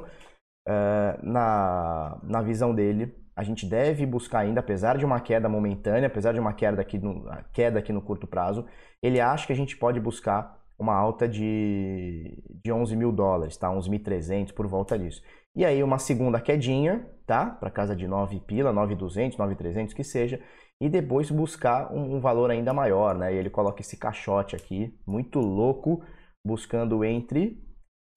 uh, 0.68 1.20
na, 1.24 2.18
na 2.24 2.42
visão 2.42 2.74
dele, 2.74 3.16
a 3.36 3.44
gente 3.44 3.66
deve 3.66 4.06
buscar 4.06 4.40
ainda, 4.40 4.60
apesar 4.60 4.98
de 4.98 5.06
uma 5.06 5.20
queda 5.20 5.50
momentânea, 5.50 6.08
apesar 6.08 6.34
de 6.34 6.40
uma 6.40 6.54
queda 6.54 6.82
aqui 6.82 6.98
no, 6.98 7.26
queda 7.54 7.80
aqui 7.80 7.92
no 7.92 8.02
curto 8.02 8.28
prazo, 8.28 8.66
ele 9.02 9.20
acha 9.20 9.48
que 9.48 9.54
a 9.54 9.56
gente 9.56 9.78
pode 9.78 10.00
buscar 10.00 10.60
uma 10.78 10.94
alta 10.94 11.28
de, 11.28 12.42
de 12.64 12.72
11 12.72 12.96
mil 12.96 13.12
dólares, 13.12 13.58
tá? 13.58 13.70
11.300 13.70 14.54
por 14.54 14.68
volta 14.68 14.98
disso. 14.98 15.22
E 15.56 15.66
aí 15.66 15.84
uma 15.84 16.00
segunda 16.00 16.40
quedinha, 16.40 17.06
tá? 17.26 17.46
Para 17.46 17.70
casa 17.70 17.96
de 17.96 18.08
9 18.08 18.40
pila, 18.42 18.74
9.200, 18.74 19.36
9.300 19.36 19.94
que 19.94 20.04
seja, 20.04 20.40
e 20.80 20.88
depois 20.88 21.30
buscar 21.30 21.92
um, 21.92 22.16
um, 22.16 22.20
valor 22.22 22.50
ainda 22.50 22.74
maior, 22.74 23.16
né? 23.16 23.34
E 23.34 23.38
ele 23.38 23.50
coloca 23.50 23.82
esse 23.82 23.98
caixote 23.98 24.56
aqui, 24.56 24.98
muito 25.06 25.40
louco, 25.40 26.02
buscando 26.46 27.04
entre 27.04 27.62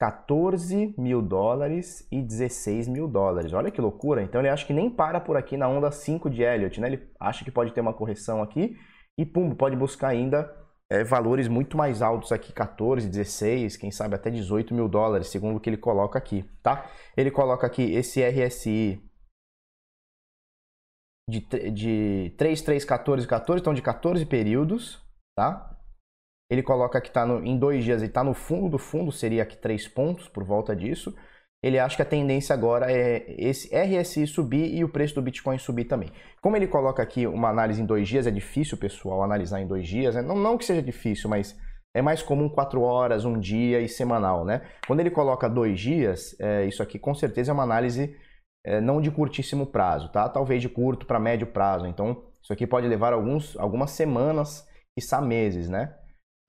14 0.00 0.95
mil 0.99 1.23
dólares 1.23 2.07
e 2.11 2.21
16 2.21 2.88
mil 2.88 3.07
dólares. 3.07 3.52
Olha 3.52 3.71
que 3.71 3.81
loucura! 3.81 4.23
Então 4.23 4.41
ele 4.41 4.49
acha 4.49 4.67
que 4.67 4.73
nem 4.73 4.91
para 4.91 5.21
por 5.21 5.37
aqui 5.37 5.57
na 5.57 5.69
onda 5.69 5.91
5 5.91 6.29
de 6.29 6.43
Elliott, 6.43 6.81
né? 6.81 6.88
Ele 6.88 7.09
acha 7.21 7.45
que 7.45 7.50
pode 7.50 7.73
ter 7.73 7.81
uma 7.81 7.95
correção 7.95 8.43
aqui 8.43 8.76
e 9.17 9.25
pum, 9.25 9.55
pode 9.55 9.76
buscar 9.76 10.09
ainda 10.09 10.52
é, 10.91 11.05
valores 11.05 11.49
muito 11.49 11.76
mais 11.76 12.02
altos 12.02 12.33
aqui, 12.33 12.52
14, 12.52 13.09
16, 13.09 13.76
quem 13.76 13.91
sabe 13.91 14.14
até 14.14 14.31
18 14.31 14.75
mil 14.75 14.88
dólares, 14.88 15.29
segundo 15.29 15.57
o 15.57 15.61
que 15.61 15.71
ele 15.71 15.76
coloca 15.76 16.19
aqui, 16.19 16.45
tá? 16.62 16.91
Ele 17.17 17.31
coloca 17.31 17.67
aqui 17.67 17.95
esse 17.95 18.23
RSI 18.23 19.00
de, 21.31 21.41
de 21.71 22.35
3, 22.37 22.61
3, 22.61 22.85
14, 22.85 23.26
14, 23.26 23.61
então 23.61 23.73
de 23.73 23.81
14 23.81 24.26
períodos, 24.26 25.02
tá? 25.37 25.72
Ele 26.52 26.62
coloca 26.62 27.00
que 27.00 27.09
está 27.09 27.26
em 27.44 27.59
dois 27.59 27.82
dias 27.82 28.02
e 28.02 28.06
está 28.06 28.23
no 28.23 28.35
fundo 28.35 28.68
do 28.68 28.78
fundo, 28.78 29.11
seria 29.11 29.42
aqui 29.42 29.56
3 29.56 29.88
pontos 29.88 30.28
por 30.28 30.44
volta 30.44 30.76
disso 30.76 31.14
ele 31.62 31.78
acha 31.78 31.94
que 31.94 32.02
a 32.02 32.06
tendência 32.06 32.52
agora 32.52 32.90
é 32.90 33.25
esse 33.38 33.71
RSI 33.75 34.26
subir 34.26 34.75
e 34.75 34.82
o 34.82 34.88
preço 34.88 35.14
do 35.14 35.23
Bitcoin 35.23 35.59
subir 35.59 35.85
também. 35.85 36.11
Como 36.40 36.56
ele 36.56 36.66
coloca 36.66 37.00
aqui 37.00 37.25
uma 37.25 37.49
análise 37.49 37.80
em 37.80 37.87
dois 37.87 38.09
dias, 38.09 38.26
é 38.26 38.32
difícil, 38.32 38.76
pessoal, 38.76 39.23
analisar 39.23 39.61
em 39.61 39.66
dois 39.66 39.87
dias. 39.87 40.16
Né? 40.16 40.23
Não, 40.23 40.35
não 40.35 40.59
que 40.59 40.64
seja 40.64 40.82
difícil, 40.82 41.30
mas 41.30 41.56
é 41.94 42.02
mais 42.02 42.21
comum 42.21 42.49
quatro 42.49 42.82
horas, 42.82 43.25
um 43.25 43.38
dia 43.38 43.80
e 43.80 43.88
semanal, 43.88 44.44
né? 44.44 44.62
Quando 44.87 45.00
ele 45.00 45.11
coloca 45.11 45.49
dois 45.49 45.78
dias, 45.78 46.35
é, 46.40 46.64
isso 46.64 46.82
aqui 46.82 46.99
com 46.99 47.14
certeza 47.14 47.52
é 47.52 47.54
uma 47.54 47.62
análise 47.62 48.16
é, 48.64 48.80
não 48.80 49.00
de 49.00 49.11
curtíssimo 49.11 49.66
prazo, 49.66 50.11
tá? 50.11 50.28
Talvez 50.28 50.61
de 50.61 50.68
curto 50.68 51.06
para 51.06 51.21
médio 51.21 51.47
prazo. 51.47 51.87
Então, 51.87 52.25
isso 52.42 52.52
aqui 52.52 52.66
pode 52.66 52.88
levar 52.88 53.12
alguns, 53.12 53.56
algumas 53.59 53.90
semanas, 53.92 54.66
quiçá 54.99 55.21
meses, 55.21 55.68
né? 55.68 55.94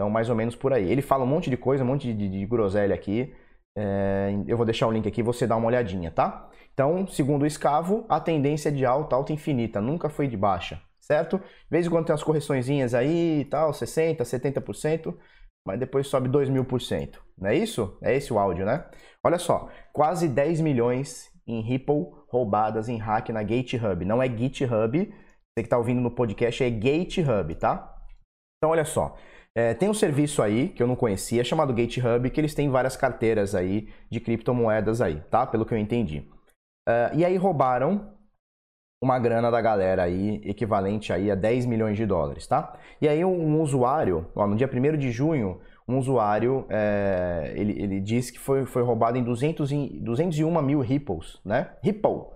Então, 0.03 0.12
mais 0.12 0.29
ou 0.29 0.36
menos 0.36 0.53
por 0.53 0.74
aí. 0.74 0.91
Ele 0.91 1.01
fala 1.01 1.24
um 1.24 1.27
monte 1.27 1.50
de 1.50 1.55
coisa, 1.55 1.81
um 1.81 1.88
monte 1.88 2.13
de, 2.13 2.27
de, 2.27 2.39
de 2.39 2.45
groselha 2.45 2.93
aqui. 2.93 3.33
É, 3.77 4.36
eu 4.45 4.57
vou 4.57 4.65
deixar 4.65 4.86
o 4.86 4.91
link 4.91 5.07
aqui, 5.07 5.24
você 5.24 5.48
dá 5.48 5.55
uma 5.55 5.67
olhadinha, 5.67 6.12
tá? 6.12 6.50
Então, 6.74 7.07
segundo 7.07 7.43
o 7.43 7.45
escavo, 7.45 8.05
a 8.10 8.19
tendência 8.19 8.67
é 8.67 8.72
de 8.74 8.86
alta, 8.86 9.15
alta 9.15 9.31
infinita, 9.31 9.79
nunca 9.79 10.10
foi 10.10 10.27
de 10.27 10.36
baixa, 10.36 10.81
certo? 11.00 11.38
De 11.38 11.69
vez 11.72 11.88
em 11.88 11.89
quando 11.89 12.05
tem 12.05 12.13
umas 12.13 12.22
correçõezinhas 12.22 12.93
aí 12.93 13.39
e 13.41 13.45
tal, 13.45 13.72
60%, 13.72 14.17
70%, 14.17 15.15
mas 15.65 15.79
depois 15.79 16.05
sobe 16.07 16.27
2 16.27 16.50
mil 16.50 16.65
por 16.65 16.81
cento, 16.81 17.24
não 17.38 17.50
é 17.50 17.55
isso? 17.55 17.98
É 18.01 18.13
esse 18.13 18.33
o 18.33 18.38
áudio, 18.38 18.65
né? 18.65 18.86
Olha 19.24 19.39
só, 19.39 19.69
quase 19.93 20.27
10 20.27 20.60
milhões 20.60 21.31
em 21.48 21.62
Ripple 21.62 22.07
roubadas 22.27 22.89
em 22.89 22.98
hack 22.98 23.29
na 23.29 23.41
GateHub. 23.41 24.03
Não 24.03 24.22
é 24.22 24.27
GitHub, 24.27 25.00
você 25.00 25.62
que 25.62 25.62
está 25.62 25.77
ouvindo 25.77 26.01
no 26.01 26.12
podcast 26.12 26.62
é 26.62 26.69
GateHub, 26.69 27.55
tá? 27.55 27.95
Então, 28.57 28.72
olha 28.72 28.86
só, 28.86 29.15
é, 29.55 29.74
tem 29.74 29.89
um 29.89 29.93
serviço 29.93 30.41
aí 30.41 30.69
que 30.69 30.81
eu 30.81 30.88
não 30.88 30.95
conhecia, 30.95 31.43
chamado 31.43 31.74
GateHub, 31.74 32.29
que 32.29 32.39
eles 32.39 32.55
têm 32.55 32.69
várias 32.69 32.98
carteiras 32.98 33.53
aí 33.53 33.88
de 34.10 34.19
criptomoedas 34.19 35.00
aí, 35.00 35.22
tá? 35.29 35.45
Pelo 35.45 35.65
que 35.65 35.74
eu 35.74 35.77
entendi. 35.77 36.27
Uh, 36.88 37.15
e 37.15 37.24
aí 37.24 37.38
roubaram 37.38 38.13
uma 39.01 39.19
grana 39.19 39.51
da 39.51 39.62
galera 39.62 40.03
aí, 40.03 40.41
equivalente 40.45 41.12
aí 41.12 41.29
a 41.29 41.36
10 41.36 41.65
milhões 41.65 41.98
de 41.98 42.05
dólares, 42.05 42.48
tá? 42.48 42.79
E 43.01 43.07
aí 43.07 43.24
um 43.24 43.62
usuário, 43.62 44.31
ó, 44.33 44.48
no 44.48 44.55
dia 44.55 44.67
1 44.67 44.98
de 44.98 45.12
junho, 45.12 45.62
um 45.88 45.98
usuário, 45.98 46.65
é, 46.69 47.53
ele, 47.55 47.74
ele 47.81 48.00
disse 48.00 48.31
que 48.31 48.39
foi, 48.39 48.65
foi 48.65 48.81
roubado 48.81 49.17
em 49.17 49.24
200 49.24 49.72
e, 49.72 50.00
201 50.00 50.62
mil 50.62 50.79
Ripples, 50.79 51.39
né? 51.45 51.75
Ripple. 51.83 52.31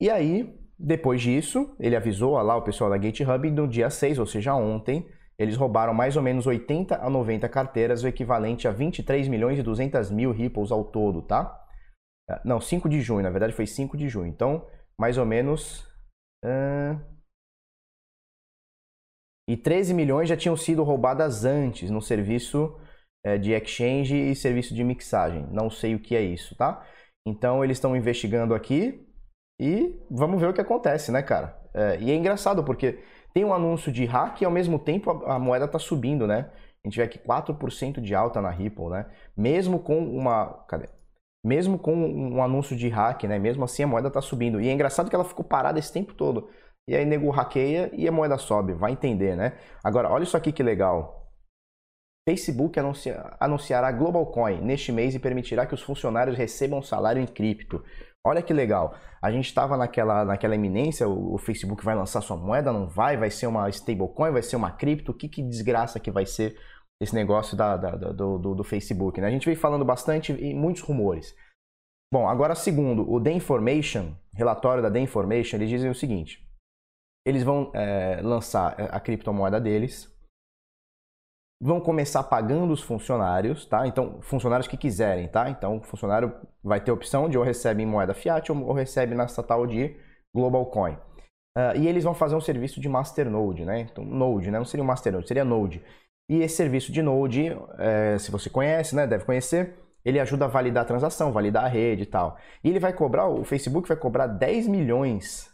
E 0.00 0.10
aí, 0.10 0.54
depois 0.78 1.22
disso, 1.22 1.74
ele 1.80 1.96
avisou 1.96 2.34
lá 2.42 2.56
o 2.56 2.62
pessoal 2.62 2.90
da 2.90 2.98
GateHub 2.98 3.50
no 3.50 3.66
dia 3.66 3.88
6, 3.88 4.18
ou 4.18 4.26
seja, 4.26 4.54
ontem, 4.54 5.08
eles 5.38 5.56
roubaram 5.56 5.92
mais 5.92 6.16
ou 6.16 6.22
menos 6.22 6.46
80 6.46 6.96
a 6.96 7.10
90 7.10 7.48
carteiras, 7.48 8.02
o 8.02 8.08
equivalente 8.08 8.68
a 8.68 8.70
23 8.70 9.28
milhões 9.28 9.58
e 9.58 9.62
200 9.62 10.10
mil 10.10 10.32
Ripples 10.32 10.70
ao 10.70 10.84
todo, 10.84 11.22
tá? 11.22 11.60
É, 12.30 12.40
não, 12.44 12.60
5 12.60 12.88
de 12.88 13.00
junho, 13.00 13.22
na 13.22 13.30
verdade 13.30 13.52
foi 13.52 13.66
5 13.66 13.96
de 13.96 14.08
junho. 14.08 14.28
Então, 14.28 14.66
mais 14.98 15.18
ou 15.18 15.26
menos. 15.26 15.86
Uh... 16.44 17.14
E 19.48 19.56
13 19.56 19.92
milhões 19.92 20.28
já 20.28 20.36
tinham 20.36 20.56
sido 20.56 20.82
roubadas 20.82 21.44
antes 21.44 21.90
no 21.90 22.00
serviço 22.00 22.74
é, 23.22 23.36
de 23.36 23.52
exchange 23.52 24.16
e 24.16 24.34
serviço 24.34 24.74
de 24.74 24.82
mixagem. 24.82 25.46
Não 25.50 25.68
sei 25.68 25.94
o 25.94 26.00
que 26.00 26.16
é 26.16 26.22
isso, 26.22 26.54
tá? 26.56 26.86
Então 27.26 27.62
eles 27.64 27.76
estão 27.76 27.96
investigando 27.96 28.54
aqui 28.54 29.06
e 29.60 29.98
vamos 30.10 30.40
ver 30.40 30.48
o 30.48 30.52
que 30.52 30.60
acontece, 30.60 31.12
né, 31.12 31.22
cara? 31.22 31.58
É, 31.74 31.98
e 32.00 32.10
é 32.10 32.14
engraçado 32.14 32.62
porque 32.64 33.02
tem 33.34 33.44
um 33.44 33.52
anúncio 33.52 33.90
de 33.90 34.04
hack 34.04 34.40
e 34.40 34.44
ao 34.44 34.50
mesmo 34.50 34.78
tempo 34.78 35.10
a, 35.10 35.34
a 35.34 35.38
moeda 35.38 35.64
está 35.64 35.78
subindo, 35.78 36.26
né? 36.26 36.50
A 36.84 36.88
gente 36.88 36.96
vê 36.96 37.02
aqui 37.02 37.18
4% 37.18 38.00
de 38.00 38.14
alta 38.14 38.40
na 38.40 38.50
Ripple, 38.50 38.90
né? 38.90 39.06
Mesmo 39.36 39.80
com 39.80 39.98
uma. 39.98 40.64
Cadê? 40.68 40.88
Mesmo 41.44 41.78
com 41.78 41.94
um 41.94 42.42
anúncio 42.42 42.76
de 42.76 42.88
hack, 42.88 43.24
né? 43.24 43.38
Mesmo 43.38 43.64
assim 43.64 43.82
a 43.82 43.86
moeda 43.86 44.08
está 44.08 44.20
subindo. 44.20 44.60
E 44.60 44.68
é 44.68 44.72
engraçado 44.72 45.10
que 45.10 45.16
ela 45.16 45.24
ficou 45.24 45.44
parada 45.44 45.78
esse 45.78 45.92
tempo 45.92 46.14
todo. 46.14 46.48
E 46.88 46.94
aí 46.94 47.04
nego 47.04 47.30
hackeia 47.30 47.90
e 47.92 48.06
a 48.06 48.12
moeda 48.12 48.38
sobe. 48.38 48.72
Vai 48.72 48.92
entender, 48.92 49.36
né? 49.36 49.54
Agora, 49.82 50.10
olha 50.10 50.22
isso 50.22 50.36
aqui 50.36 50.52
que 50.52 50.62
legal. 50.62 51.24
Facebook 52.28 52.78
anuncia, 52.78 53.36
anunciará 53.38 53.92
Global 53.92 54.26
Coin 54.26 54.60
neste 54.62 54.90
mês 54.92 55.14
e 55.14 55.18
permitirá 55.18 55.66
que 55.66 55.74
os 55.74 55.82
funcionários 55.82 56.36
recebam 56.36 56.82
salário 56.82 57.20
em 57.20 57.26
cripto. 57.26 57.82
Olha 58.26 58.42
que 58.42 58.54
legal. 58.54 58.96
A 59.20 59.30
gente 59.30 59.46
estava 59.46 59.76
naquela, 59.76 60.24
naquela 60.24 60.54
iminência, 60.54 61.06
o, 61.06 61.34
o, 61.34 61.38
Facebook 61.38 61.84
vai 61.84 61.94
lançar 61.94 62.22
sua 62.22 62.36
moeda, 62.36 62.72
não 62.72 62.88
vai? 62.88 63.16
Vai 63.16 63.30
ser 63.30 63.46
uma 63.46 63.68
stablecoin, 63.68 64.32
vai 64.32 64.42
ser 64.42 64.56
uma 64.56 64.70
cripto? 64.70 65.12
Que, 65.12 65.28
que 65.28 65.42
desgraça 65.42 66.00
que 66.00 66.10
vai 66.10 66.24
ser 66.24 66.58
esse 67.00 67.14
negócio 67.14 67.56
da, 67.56 67.76
da, 67.76 67.90
do, 67.90 68.38
do, 68.38 68.54
do, 68.54 68.64
Facebook? 68.64 69.20
Né? 69.20 69.26
A 69.26 69.30
gente 69.30 69.44
vem 69.44 69.54
falando 69.54 69.84
bastante 69.84 70.32
e 70.32 70.54
muitos 70.54 70.82
rumores. 70.82 71.36
Bom, 72.12 72.26
agora 72.26 72.54
segundo 72.54 73.10
o 73.10 73.20
The 73.20 73.32
Information, 73.32 74.14
relatório 74.32 74.82
da 74.82 74.90
The 74.90 75.00
Information, 75.00 75.56
eles 75.56 75.68
dizem 75.68 75.90
o 75.90 75.94
seguinte. 75.94 76.42
Eles 77.26 77.42
vão 77.42 77.70
é, 77.74 78.20
lançar 78.22 78.74
a 78.78 79.00
criptomoeda 79.00 79.60
deles, 79.60 80.13
vão 81.60 81.80
começar 81.80 82.22
pagando 82.24 82.72
os 82.72 82.82
funcionários, 82.82 83.64
tá? 83.66 83.86
Então, 83.86 84.20
funcionários 84.20 84.68
que 84.68 84.76
quiserem, 84.76 85.28
tá? 85.28 85.48
Então, 85.48 85.78
o 85.78 85.82
funcionário 85.82 86.34
vai 86.62 86.80
ter 86.80 86.90
a 86.90 86.94
opção 86.94 87.28
de 87.28 87.38
ou 87.38 87.44
recebe 87.44 87.82
em 87.82 87.86
moeda 87.86 88.14
fiat 88.14 88.50
ou, 88.52 88.72
recebe 88.72 89.14
nessa 89.14 89.42
tal 89.42 89.66
de 89.66 89.96
Global 90.34 90.66
Coin. 90.66 90.94
Uh, 91.56 91.76
e 91.76 91.86
eles 91.86 92.02
vão 92.02 92.14
fazer 92.14 92.34
um 92.34 92.40
serviço 92.40 92.80
de 92.80 92.88
Masternode, 92.88 93.64
né? 93.64 93.80
Então, 93.80 94.04
Node, 94.04 94.50
né? 94.50 94.58
Não 94.58 94.64
seria 94.64 94.82
um 94.82 94.86
Masternode, 94.86 95.28
seria 95.28 95.44
Node. 95.44 95.82
E 96.28 96.40
esse 96.42 96.56
serviço 96.56 96.90
de 96.90 97.00
Node, 97.02 97.56
é, 97.78 98.18
se 98.18 98.30
você 98.30 98.50
conhece, 98.50 98.96
né? 98.96 99.06
Deve 99.06 99.24
conhecer, 99.24 99.78
ele 100.04 100.18
ajuda 100.18 100.46
a 100.46 100.48
validar 100.48 100.82
a 100.82 100.86
transação, 100.86 101.32
validar 101.32 101.64
a 101.64 101.68
rede 101.68 102.02
e 102.02 102.06
tal. 102.06 102.36
E 102.62 102.68
ele 102.68 102.80
vai 102.80 102.92
cobrar, 102.92 103.28
o 103.28 103.44
Facebook 103.44 103.88
vai 103.88 103.96
cobrar 103.96 104.26
10 104.26 104.66
milhões 104.66 105.53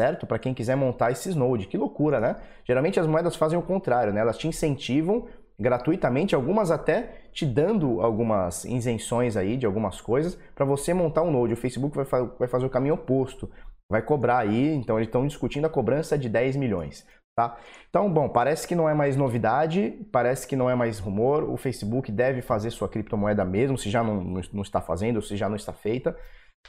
certo? 0.00 0.26
Para 0.26 0.38
quem 0.38 0.54
quiser 0.54 0.76
montar 0.76 1.10
esses 1.10 1.34
nodes. 1.34 1.66
Que 1.66 1.76
loucura, 1.76 2.18
né? 2.18 2.36
Geralmente 2.64 2.98
as 2.98 3.06
moedas 3.06 3.36
fazem 3.36 3.58
o 3.58 3.62
contrário, 3.62 4.14
né? 4.14 4.20
Elas 4.22 4.38
te 4.38 4.48
incentivam 4.48 5.26
gratuitamente, 5.58 6.34
algumas 6.34 6.70
até 6.70 7.26
te 7.32 7.44
dando 7.44 8.00
algumas 8.00 8.64
isenções 8.64 9.36
aí 9.36 9.58
de 9.58 9.66
algumas 9.66 10.00
coisas 10.00 10.38
para 10.54 10.64
você 10.64 10.94
montar 10.94 11.22
um 11.22 11.30
node. 11.30 11.52
O 11.52 11.56
Facebook 11.56 11.94
vai, 11.94 12.06
fa 12.06 12.22
vai 12.38 12.48
fazer 12.48 12.64
o 12.64 12.70
caminho 12.70 12.94
oposto, 12.94 13.50
vai 13.90 14.00
cobrar 14.00 14.38
aí, 14.38 14.74
então 14.74 14.96
eles 14.96 15.08
estão 15.08 15.26
discutindo 15.26 15.66
a 15.66 15.68
cobrança 15.68 16.16
de 16.16 16.30
10 16.30 16.56
milhões. 16.56 17.06
Tá? 17.36 17.58
Então, 17.90 18.10
bom, 18.10 18.26
parece 18.26 18.66
que 18.66 18.74
não 18.74 18.88
é 18.88 18.94
mais 18.94 19.16
novidade, 19.16 19.98
parece 20.10 20.46
que 20.46 20.56
não 20.56 20.70
é 20.70 20.74
mais 20.74 20.98
rumor. 20.98 21.44
O 21.44 21.58
Facebook 21.58 22.10
deve 22.10 22.40
fazer 22.40 22.70
sua 22.70 22.88
criptomoeda 22.88 23.44
mesmo, 23.44 23.76
se 23.76 23.90
já 23.90 24.02
não, 24.02 24.42
não 24.50 24.62
está 24.62 24.80
fazendo, 24.80 25.20
se 25.20 25.36
já 25.36 25.46
não 25.46 25.56
está 25.56 25.74
feita. 25.74 26.16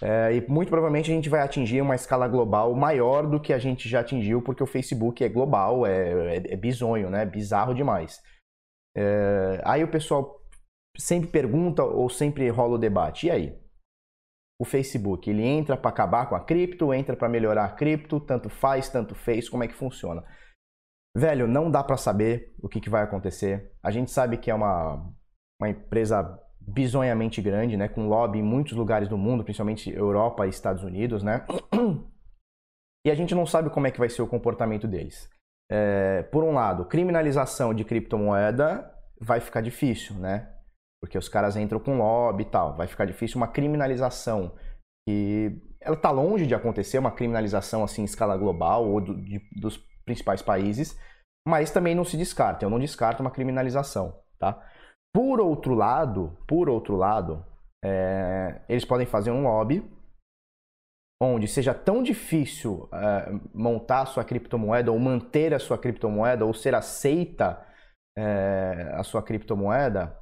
É, 0.01 0.33
e 0.35 0.47
muito 0.47 0.69
provavelmente 0.69 1.11
a 1.11 1.13
gente 1.13 1.29
vai 1.29 1.41
atingir 1.41 1.81
uma 1.81 1.95
escala 1.95 2.27
global 2.27 2.73
maior 2.75 3.27
do 3.27 3.39
que 3.39 3.53
a 3.53 3.59
gente 3.59 3.87
já 3.87 3.99
atingiu, 3.99 4.41
porque 4.41 4.63
o 4.63 4.67
Facebook 4.67 5.23
é 5.23 5.29
global, 5.29 5.85
é, 5.85 6.37
é, 6.37 6.53
é 6.53 6.57
bizonho, 6.57 7.09
né? 7.09 7.25
Bizarro 7.25 7.73
demais. 7.73 8.21
É, 8.95 9.61
aí 9.63 9.83
o 9.83 9.91
pessoal 9.91 10.41
sempre 10.97 11.29
pergunta 11.29 11.83
ou 11.83 12.09
sempre 12.09 12.49
rola 12.49 12.75
o 12.75 12.79
debate. 12.79 13.27
E 13.27 13.31
aí? 13.31 13.61
O 14.59 14.65
Facebook, 14.65 15.27
ele 15.27 15.43
entra 15.43 15.75
para 15.75 15.89
acabar 15.89 16.29
com 16.29 16.35
a 16.35 16.43
cripto, 16.45 16.93
entra 16.93 17.15
para 17.15 17.27
melhorar 17.27 17.65
a 17.65 17.71
cripto, 17.73 18.19
tanto 18.19 18.47
faz, 18.47 18.89
tanto 18.89 19.15
fez, 19.15 19.49
como 19.49 19.63
é 19.63 19.67
que 19.67 19.73
funciona? 19.73 20.23
Velho, 21.17 21.47
não 21.47 21.69
dá 21.69 21.83
para 21.83 21.97
saber 21.97 22.55
o 22.61 22.69
que, 22.69 22.79
que 22.79 22.89
vai 22.89 23.03
acontecer. 23.03 23.71
A 23.81 23.89
gente 23.89 24.11
sabe 24.11 24.37
que 24.37 24.51
é 24.51 24.53
uma, 24.53 25.11
uma 25.59 25.69
empresa 25.69 26.39
bizonhamente 26.67 27.41
grande, 27.41 27.75
né, 27.75 27.87
com 27.87 28.07
lobby 28.07 28.39
em 28.39 28.43
muitos 28.43 28.73
lugares 28.73 29.09
do 29.09 29.17
mundo, 29.17 29.43
principalmente 29.43 29.89
Europa 29.89 30.45
e 30.45 30.49
Estados 30.49 30.83
Unidos, 30.83 31.23
né? 31.23 31.45
E 33.05 33.09
a 33.09 33.15
gente 33.15 33.33
não 33.33 33.47
sabe 33.47 33.69
como 33.71 33.87
é 33.87 33.91
que 33.91 33.97
vai 33.97 34.09
ser 34.09 34.21
o 34.21 34.27
comportamento 34.27 34.87
deles. 34.87 35.27
é, 35.71 36.23
por 36.23 36.43
um 36.43 36.51
lado, 36.51 36.83
criminalização 36.85 37.73
de 37.73 37.85
criptomoeda 37.85 38.93
vai 39.19 39.39
ficar 39.39 39.61
difícil, 39.61 40.15
né? 40.17 40.53
Porque 41.01 41.17
os 41.17 41.29
caras 41.29 41.55
entram 41.55 41.79
com 41.79 41.97
lobby 41.97 42.43
e 42.43 42.45
tal. 42.45 42.75
Vai 42.75 42.87
ficar 42.87 43.05
difícil 43.05 43.37
uma 43.37 43.47
criminalização 43.47 44.53
que 45.07 45.61
ela 45.79 45.95
está 45.95 46.11
longe 46.11 46.45
de 46.45 46.53
acontecer, 46.53 46.99
uma 46.99 47.11
criminalização 47.11 47.83
assim 47.83 48.01
em 48.01 48.05
escala 48.05 48.35
global 48.35 48.87
ou 48.87 48.99
do, 48.99 49.15
de, 49.15 49.41
dos 49.59 49.77
principais 50.05 50.41
países, 50.41 50.99
mas 51.47 51.71
também 51.71 51.95
não 51.95 52.03
se 52.03 52.17
descarta. 52.17 52.65
Eu 52.65 52.69
não 52.69 52.77
descarto 52.77 53.21
uma 53.21 53.31
criminalização, 53.31 54.13
tá? 54.37 54.61
Por 55.13 55.41
outro 55.41 55.73
lado, 55.73 56.37
por 56.47 56.69
outro 56.69 56.95
lado, 56.95 57.45
é, 57.83 58.61
eles 58.69 58.85
podem 58.85 59.05
fazer 59.05 59.31
um 59.31 59.43
lobby 59.43 59.83
onde 61.21 61.47
seja 61.47 61.73
tão 61.73 62.01
difícil 62.01 62.89
é, 62.91 63.31
montar 63.53 64.01
a 64.01 64.05
sua 64.05 64.23
criptomoeda 64.23 64.91
ou 64.91 64.97
manter 64.97 65.53
a 65.53 65.59
sua 65.59 65.77
criptomoeda 65.77 66.45
ou 66.45 66.53
ser 66.53 66.73
aceita 66.73 67.63
é, 68.17 68.91
a 68.93 69.03
sua 69.03 69.21
criptomoeda 69.21 70.17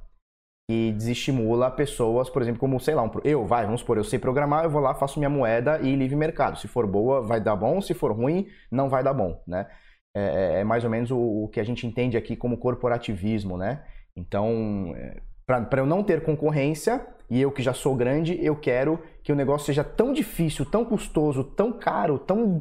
que 0.70 0.92
desestimula 0.92 1.68
pessoas, 1.68 2.30
por 2.30 2.40
exemplo, 2.40 2.60
como, 2.60 2.78
sei 2.78 2.94
lá, 2.94 3.02
um, 3.02 3.10
eu, 3.24 3.44
vai, 3.44 3.64
vamos 3.64 3.80
supor, 3.80 3.96
eu 3.96 4.04
sei 4.04 4.20
programar, 4.20 4.62
eu 4.62 4.70
vou 4.70 4.80
lá, 4.80 4.94
faço 4.94 5.18
minha 5.18 5.28
moeda 5.28 5.80
e 5.80 5.96
livre 5.96 6.14
mercado. 6.14 6.60
Se 6.60 6.68
for 6.68 6.86
boa, 6.86 7.20
vai 7.20 7.40
dar 7.40 7.56
bom, 7.56 7.80
se 7.80 7.92
for 7.92 8.12
ruim, 8.12 8.46
não 8.70 8.88
vai 8.88 9.02
dar 9.02 9.12
bom, 9.12 9.42
né? 9.44 9.66
É, 10.14 10.20
é, 10.20 10.60
é 10.60 10.64
mais 10.64 10.84
ou 10.84 10.90
menos 10.90 11.10
o, 11.10 11.18
o, 11.18 11.48
que 11.48 11.58
a 11.58 11.64
gente 11.64 11.88
entende 11.88 12.16
aqui 12.16 12.36
como 12.36 12.56
corporativismo, 12.56 13.56
né? 13.56 13.84
Então, 14.16 14.92
é, 14.96 15.20
para 15.46 15.80
eu 15.80 15.86
não 15.86 16.02
ter 16.02 16.22
concorrência, 16.22 17.06
e 17.28 17.40
eu 17.40 17.50
que 17.50 17.62
já 17.62 17.72
sou 17.72 17.94
grande, 17.94 18.38
eu 18.44 18.56
quero 18.56 19.00
que 19.22 19.32
o 19.32 19.36
negócio 19.36 19.66
seja 19.66 19.84
tão 19.84 20.12
difícil, 20.12 20.64
tão 20.64 20.84
custoso, 20.84 21.44
tão 21.44 21.72
caro, 21.72 22.18
tão 22.18 22.60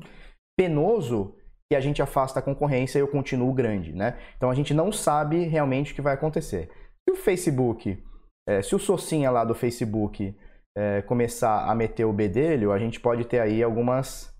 penoso, 0.57 1.35
que 1.71 1.75
a 1.75 1.79
gente 1.79 2.01
afasta 2.01 2.39
a 2.39 2.41
concorrência 2.41 2.97
e 2.97 3.01
eu 3.01 3.07
continuo 3.07 3.53
grande, 3.53 3.93
né? 3.93 4.17
Então 4.35 4.49
a 4.49 4.55
gente 4.55 4.73
não 4.73 4.91
sabe 4.91 5.43
realmente 5.45 5.91
o 5.91 5.95
que 5.95 6.01
vai 6.01 6.15
acontecer. 6.15 6.69
Se 7.07 7.13
o 7.13 7.15
Facebook, 7.15 8.03
é, 8.47 8.61
se 8.63 8.75
o 8.75 8.79
Socinha 8.79 9.29
lá 9.29 9.45
do 9.45 9.53
Facebook 9.53 10.35
é, 10.75 11.03
começar 11.03 11.69
a 11.69 11.75
meter 11.75 12.05
o 12.05 12.13
bedelho, 12.13 12.71
a 12.71 12.79
gente 12.79 12.99
pode 12.99 13.23
ter 13.25 13.39
aí 13.39 13.61
algumas 13.61 14.35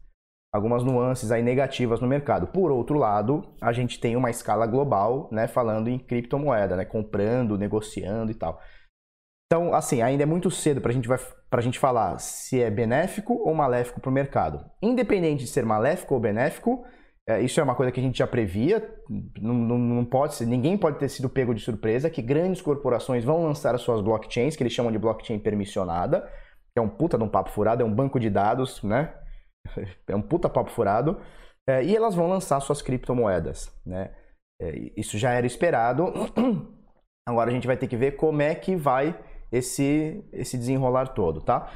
algumas 0.52 0.84
nuances 0.84 1.32
aí 1.32 1.42
negativas 1.42 2.00
no 2.00 2.08
mercado. 2.08 2.48
Por 2.48 2.72
outro 2.72 2.98
lado, 2.98 3.44
a 3.62 3.72
gente 3.72 4.00
tem 4.00 4.16
uma 4.16 4.30
escala 4.30 4.66
global, 4.66 5.30
né, 5.32 5.48
falando 5.48 5.90
em 5.90 6.00
criptomoeda, 6.00 6.76
né, 6.76 6.86
comprando, 6.86 7.58
negociando 7.58 8.32
e 8.32 8.36
tal. 8.36 8.60
Então, 9.52 9.74
assim, 9.74 10.02
ainda 10.02 10.24
é 10.24 10.26
muito 10.26 10.52
cedo 10.52 10.80
para 10.80 10.92
gente 10.92 11.10
a 11.12 11.62
gente 11.62 11.80
falar 11.80 12.20
se 12.20 12.62
é 12.62 12.70
benéfico 12.70 13.34
ou 13.34 13.54
maléfico 13.56 14.00
para 14.00 14.10
o 14.10 14.14
mercado. 14.14 14.64
Independente 14.82 15.44
de 15.44 15.50
ser 15.50 15.66
maléfico 15.66 16.14
ou 16.14 16.20
benéfico, 16.20 16.86
é, 17.28 17.42
isso 17.42 17.60
é 17.60 17.64
uma 17.64 17.76
coisa 17.76 17.92
que 17.92 18.00
a 18.00 18.04
gente 18.04 18.18
já 18.18 18.28
previa, 18.28 18.88
não, 19.40 19.54
não, 19.54 19.78
não, 19.78 20.06
pode 20.06 20.36
ser, 20.36 20.46
ninguém 20.46 20.78
pode 20.78 20.98
ter 20.98 21.10
sido 21.10 21.30
pego 21.30 21.54
de 21.54 21.62
surpresa 21.62 22.10
que 22.10 22.22
grandes 22.22 22.62
corporações 22.62 23.24
vão 23.24 23.44
lançar 23.44 23.74
as 23.74 23.82
suas 23.82 24.02
blockchains, 24.02 24.56
que 24.56 24.64
eles 24.64 24.74
chamam 24.74 24.92
de 24.92 24.98
blockchain 24.98 25.38
permissionada, 25.38 26.22
que 26.22 26.80
é 26.80 26.82
um 26.82 26.90
puta 26.90 27.18
de 27.18 27.24
um 27.24 27.30
papo 27.30 27.52
furado, 27.52 27.82
é 27.84 27.86
um 27.86 27.94
banco 27.94 28.20
de 28.20 28.30
dados, 28.30 28.82
né? 28.84 29.14
é 30.08 30.16
um 30.16 30.22
puta 30.22 30.50
papo 30.50 30.72
furado. 30.72 31.20
É, 31.68 31.84
e 31.84 31.96
elas 31.96 32.16
vão 32.16 32.28
lançar 32.28 32.60
suas 32.60 32.82
criptomoedas. 32.82 33.72
Né? 33.86 34.12
É, 34.62 34.92
isso 34.98 35.18
já 35.18 35.32
era 35.32 35.46
esperado. 35.46 36.12
Agora 37.28 37.50
a 37.50 37.54
gente 37.54 37.68
vai 37.68 37.78
ter 37.78 37.88
que 37.88 37.98
ver 37.98 38.16
como 38.16 38.42
é 38.42 38.56
que 38.56 38.76
vai 38.76 39.18
esse, 39.52 40.24
esse 40.34 40.58
desenrolar 40.58 41.10
todo, 41.10 41.42
tá? 41.42 41.70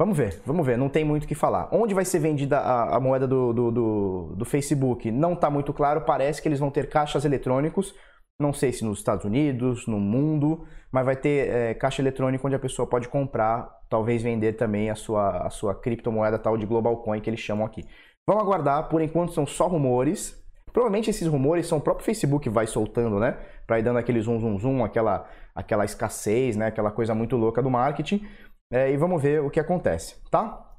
Vamos 0.00 0.16
ver, 0.16 0.42
vamos 0.44 0.66
ver, 0.66 0.76
não 0.76 0.88
tem 0.88 1.04
muito 1.04 1.24
o 1.24 1.28
que 1.28 1.34
falar. 1.34 1.68
Onde 1.72 1.94
vai 1.94 2.04
ser 2.04 2.18
vendida 2.18 2.58
a, 2.58 2.96
a 2.96 3.00
moeda 3.00 3.26
do, 3.26 3.52
do, 3.52 3.70
do, 3.70 4.34
do 4.36 4.44
Facebook? 4.44 5.10
Não 5.10 5.34
está 5.34 5.48
muito 5.48 5.72
claro, 5.72 6.02
parece 6.02 6.42
que 6.42 6.48
eles 6.48 6.58
vão 6.58 6.70
ter 6.70 6.88
caixas 6.88 7.24
eletrônicos, 7.24 7.94
não 8.40 8.52
sei 8.52 8.72
se 8.72 8.84
nos 8.84 8.98
Estados 8.98 9.24
Unidos, 9.24 9.86
no 9.86 10.00
mundo, 10.00 10.66
mas 10.90 11.04
vai 11.04 11.16
ter 11.16 11.48
é, 11.48 11.74
caixa 11.74 12.02
eletrônica 12.02 12.46
onde 12.46 12.56
a 12.56 12.58
pessoa 12.58 12.86
pode 12.86 13.08
comprar, 13.08 13.80
talvez 13.88 14.22
vender 14.22 14.54
também 14.54 14.90
a 14.90 14.94
sua, 14.94 15.46
a 15.46 15.50
sua 15.50 15.74
criptomoeda 15.74 16.38
tal 16.38 16.56
de 16.56 16.66
Global 16.66 16.96
Coin 16.98 17.20
que 17.20 17.30
eles 17.30 17.40
chamam 17.40 17.64
aqui. 17.64 17.84
Vamos 18.26 18.42
aguardar, 18.42 18.88
por 18.88 19.00
enquanto 19.00 19.32
são 19.32 19.46
só 19.46 19.66
rumores. 19.66 20.40
Provavelmente 20.72 21.10
esses 21.10 21.26
rumores 21.26 21.66
são 21.66 21.78
o 21.78 21.80
próprio 21.80 22.04
Facebook 22.04 22.44
que 22.44 22.50
vai 22.50 22.66
soltando, 22.66 23.18
né? 23.18 23.38
Para 23.66 23.78
ir 23.78 23.82
dando 23.82 23.98
aquele 23.98 24.20
zoom, 24.20 24.40
zoom, 24.40 24.58
zoom, 24.58 24.84
aquela, 24.84 25.28
aquela 25.54 25.84
escassez, 25.84 26.56
né? 26.56 26.66
Aquela 26.66 26.90
coisa 26.90 27.14
muito 27.14 27.36
louca 27.36 27.62
do 27.62 27.70
marketing. 27.70 28.26
É, 28.72 28.90
e 28.90 28.96
vamos 28.96 29.20
ver 29.20 29.42
o 29.42 29.50
que 29.50 29.60
acontece, 29.60 30.16
tá? 30.30 30.72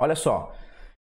Olha 0.00 0.14
só, 0.14 0.52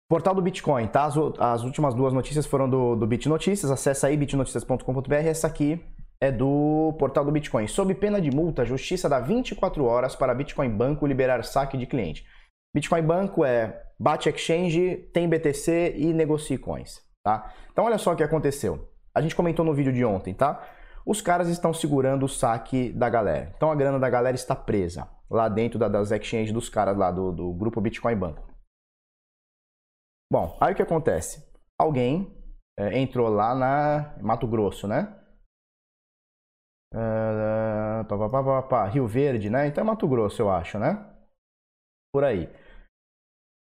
Portal 0.09 0.33
do 0.33 0.41
Bitcoin, 0.41 0.87
tá? 0.87 1.03
As, 1.03 1.15
as 1.37 1.63
últimas 1.63 1.93
duas 1.93 2.13
notícias 2.13 2.45
foram 2.45 2.69
do, 2.69 2.95
do 2.95 3.05
BitNotícias. 3.05 3.69
Acesse 3.69 4.05
aí 4.05 4.15
bitnoticias.com.br. 4.15 5.13
Essa 5.13 5.47
aqui 5.47 5.83
é 6.19 6.31
do 6.31 6.95
portal 6.97 7.25
do 7.25 7.31
Bitcoin. 7.31 7.67
Sob 7.67 7.93
pena 7.93 8.21
de 8.21 8.31
multa, 8.31 8.61
a 8.61 8.65
justiça 8.65 9.09
dá 9.09 9.19
24 9.19 9.83
horas 9.83 10.15
para 10.15 10.33
Bitcoin 10.33 10.69
Banco 10.69 11.05
liberar 11.05 11.43
saque 11.43 11.77
de 11.77 11.85
cliente. 11.85 12.25
Bitcoin 12.73 13.01
Banco 13.01 13.43
é 13.43 13.83
bate 13.99 14.29
exchange, 14.29 15.09
tem 15.13 15.27
BTC 15.27 15.95
e 15.97 16.13
negocia 16.13 16.57
coins, 16.57 17.01
tá? 17.23 17.51
Então 17.71 17.85
olha 17.85 17.97
só 17.97 18.13
o 18.13 18.15
que 18.15 18.23
aconteceu. 18.23 18.87
A 19.13 19.21
gente 19.21 19.35
comentou 19.35 19.65
no 19.65 19.73
vídeo 19.73 19.91
de 19.91 20.05
ontem, 20.05 20.33
tá? 20.33 20.63
Os 21.05 21.21
caras 21.21 21.47
estão 21.49 21.73
segurando 21.73 22.25
o 22.25 22.29
saque 22.29 22.91
da 22.91 23.09
galera. 23.09 23.53
Então 23.55 23.71
a 23.71 23.75
grana 23.75 23.99
da 23.99 24.09
galera 24.09 24.35
está 24.35 24.55
presa 24.55 25.07
lá 25.29 25.49
dentro 25.49 25.79
da, 25.79 25.87
das 25.87 26.11
exchanges 26.11 26.51
dos 26.51 26.69
caras 26.69 26.97
lá 26.97 27.11
do, 27.11 27.31
do 27.31 27.51
grupo 27.53 27.81
Bitcoin 27.81 28.15
Banco. 28.15 28.56
Bom, 30.31 30.57
aí 30.59 30.73
o 30.73 30.75
que 30.75 30.81
acontece? 30.81 31.45
Alguém 31.79 32.35
é, 32.77 32.99
entrou 32.99 33.29
lá 33.29 33.55
na 33.55 34.15
Mato 34.21 34.47
Grosso, 34.47 34.87
né? 34.87 35.13
Uh, 36.93 38.05
pá, 38.05 38.29
pá, 38.29 38.63
pá, 38.63 38.85
Rio 38.87 39.07
Verde, 39.07 39.49
né? 39.49 39.67
Então 39.67 39.81
é 39.81 39.85
Mato 39.85 40.07
Grosso, 40.07 40.41
eu 40.41 40.49
acho, 40.49 40.79
né? 40.79 41.05
Por 42.13 42.23
aí. 42.23 42.49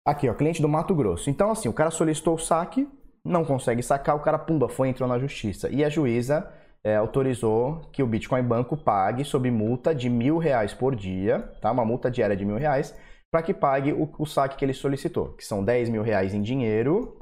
Aqui, 0.07 0.29
ó, 0.29 0.35
cliente 0.35 0.63
do 0.63 0.69
Mato 0.69 0.95
Grosso. 0.95 1.31
Então, 1.31 1.51
assim, 1.51 1.69
o 1.69 1.73
cara 1.73 1.91
solicitou 1.91 2.35
o 2.35 2.39
saque, 2.39 2.89
não 3.25 3.45
consegue 3.45 3.83
sacar, 3.83 4.17
o 4.17 4.21
cara, 4.21 4.39
pumba, 4.39 4.69
foi 4.69 4.89
entrou 4.89 5.09
na 5.09 5.19
justiça. 5.19 5.69
E 5.69 5.85
a 5.85 5.89
juíza 5.89 6.51
é, 6.83 6.97
autorizou 6.97 7.83
que 7.93 8.03
o 8.03 8.07
Bitcoin 8.07 8.43
Banco 8.43 8.77
pague 8.77 9.25
sob 9.25 9.51
multa 9.51 9.95
de 9.95 10.09
mil 10.09 10.39
reais 10.39 10.73
por 10.73 10.97
dia, 10.97 11.41
tá? 11.61 11.71
Uma 11.71 11.85
multa 11.85 12.11
diária 12.11 12.37
de 12.37 12.45
mil 12.45 12.57
reais, 12.57 12.95
para 13.31 13.43
que 13.43 13.55
pague 13.55 13.93
o, 13.93 14.11
o, 14.19 14.27
saque 14.27 14.57
que 14.57 14.65
ele 14.65 14.75
solicitou, 14.75 15.35
que 15.35 15.45
são 15.45 15.65
10 15.65 15.89
mil 15.89 16.03
reais 16.03 16.35
em 16.35 16.43
dinheiro. 16.43 17.19